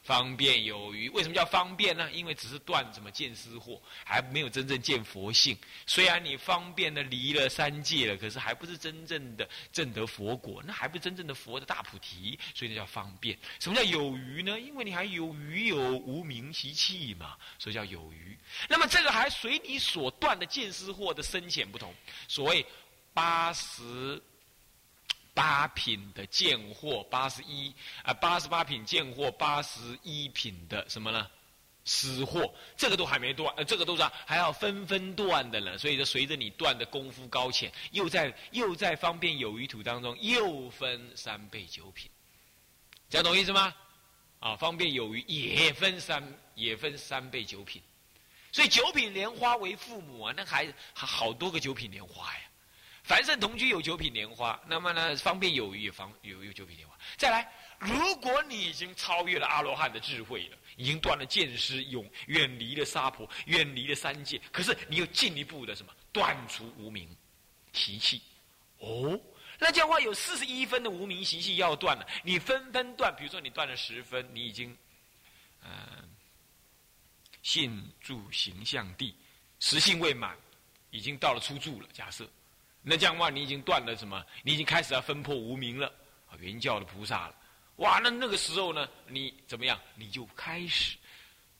[0.02, 2.10] 方便有余，为什么叫方便呢？
[2.10, 5.56] 因为只是断什么见思惑，还没有真正见佛性。
[5.86, 13.38] 虽然你方便的离了三界了，可是还不是真正的证得佛果，那还不是真正的佛的大菩提，所以那叫方便。
[13.60, 14.58] 什么叫有余呢？
[14.58, 18.36] 因为你还有余有无名习气嘛，所以叫有余。
[18.68, 21.94] 那么这个还随你所断的见思惑的深浅不同。
[22.26, 22.66] 所谓
[23.14, 24.20] 八十。
[25.34, 31.28] 八品的贱货，八十一啊，八十八品贱货，八十一品的什么呢？
[31.84, 35.76] 私货，这个都还没断，呃，这个都是还要分分断的呢。
[35.76, 42.08] 所以，说随着你断的功夫高浅，又在又在方便有余土当中又分三倍九品，
[43.10, 43.74] 这懂意思吗？
[44.38, 46.22] 啊，方便有余也分三
[46.54, 47.82] 也分三倍九品，
[48.52, 52.40] 所以九品莲花为父母啊，那还好多个九品莲花呀。
[53.02, 56.96] 凡圣同居有九品莲花，那么呢，方便有余也方有有九品莲花。
[57.16, 67.08] 再来，如果你已经超越了阿罗汉的智慧了，已经断了见思，永远离了沙婆，远离了三界，可是你又进一步的什么断除无名
[67.72, 68.22] 习气，
[68.78, 69.20] 哦，
[69.58, 74.76] 那这样的话有四十一分的无名习气要断了，你分分断，比如说你断了十分，你已经，
[75.60, 76.04] 呃，
[77.42, 79.12] 信住形象地
[79.58, 80.36] 实性未满，
[80.90, 81.88] 已经到了出住了。
[81.92, 82.28] 假设，
[82.82, 84.24] 那这样的话，你已经断了什么？
[84.42, 85.86] 你已经开始要分破无名了
[86.28, 87.34] 啊，原教的菩萨了。
[87.76, 89.80] 哇，那那个时候呢，你怎么样？
[89.94, 90.96] 你就开始。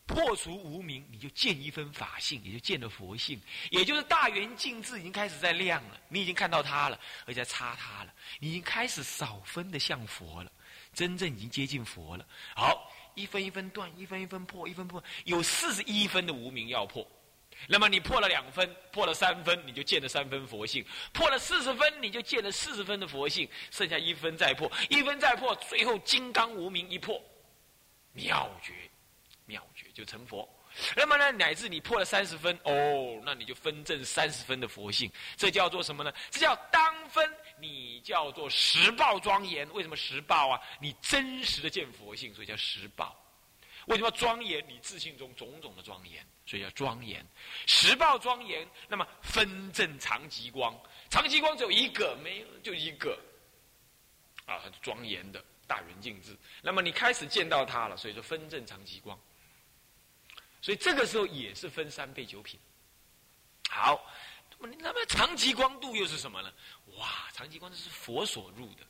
[0.05, 6.01] 破除无明，你就见一分法性，也就见了佛性，也就是大圆镜智已经开始在亮了。
[6.09, 10.51] 你已经看到它了，而且擦它了，你已经开始少分的像佛了，
[10.93, 12.27] 真正已经接近佛了。
[12.55, 17.07] 好，一分一分断，一分一分破，一分破，有四十一分的无明要破。
[17.69, 23.49] 那么你破了两分，破了三分，你就见了三分佛性；破了四十分，你就见了四十分的佛性。
[23.71, 27.23] 剩下一分再破，一分再破，最后金刚无明一破，
[28.13, 28.73] 妙绝。
[29.45, 30.49] 妙绝就成佛，
[30.97, 36.15] 那么呢，乃至你破了三十分哦，那你就分证三十分的佛性，这叫做什么呢？
[36.31, 39.71] 这叫当分，你叫做实报庄严。
[39.75, 40.61] 为什么实报啊？
[40.81, 43.22] 你真实的见佛性，所以叫实报。
[43.87, 44.65] 为什么庄严？
[44.69, 47.27] 你自信中种种的庄严，所以叫庄严。
[47.67, 50.79] 十报庄严，那么分正长极光，
[51.11, 53.19] 长极光只有一个，没有就一个，
[54.47, 56.37] 啊，庄严的大圆镜智。
[56.63, 59.19] 那么你开始见到它了，所以说分正长极光。
[60.61, 62.61] 所以这个时候也是分三倍九品。
[63.69, 64.09] 好，
[64.61, 66.53] 那么长极光度又是什么呢？
[66.99, 68.87] 哇，长极光这是佛所入的。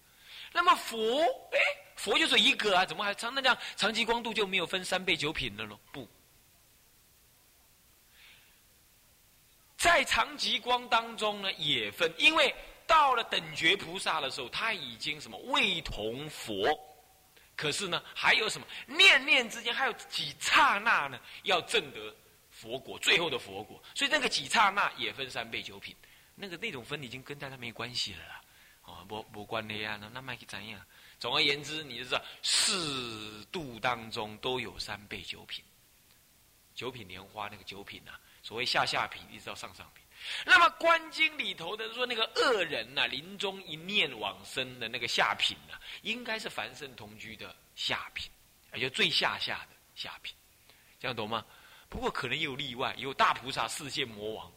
[0.52, 1.22] 那么佛，
[1.52, 1.58] 哎，
[1.96, 3.34] 佛就是一个啊，怎么还长？
[3.34, 5.78] 那这样长极光度就没有分三倍九品了喽？
[5.92, 6.08] 不，
[9.76, 12.54] 在长极光当中呢，也分，因为
[12.86, 16.54] 到了等觉菩萨的时候，他已经什么未同佛。
[17.54, 18.66] 可是呢，还有什么？
[18.86, 21.20] 念念之间还有几刹那呢？
[21.44, 22.14] 要证得
[22.50, 23.80] 佛果，最后的佛果。
[23.94, 25.94] 所以那个几刹那也分三倍九品，
[26.34, 28.41] 那个那种分已经跟大家没关系了啦。
[28.92, 30.80] 哦，不不关的呀，那那麦克怎样？
[31.18, 35.64] 总而言之，你就知道四度当中都有三倍九品。
[36.74, 38.12] 九品莲花那个九品呐，
[38.42, 40.04] 所谓下下品一直到上上品。
[40.44, 48.30] 那么观经里头的说那个恶人呐，临终一念往生的那个下品呐，应该是凡圣同居的下品，
[48.74, 50.34] 也就最下下的下品，
[50.98, 51.44] 这样懂吗？
[51.88, 54.50] 不过可能也有例外，有大菩萨世界魔王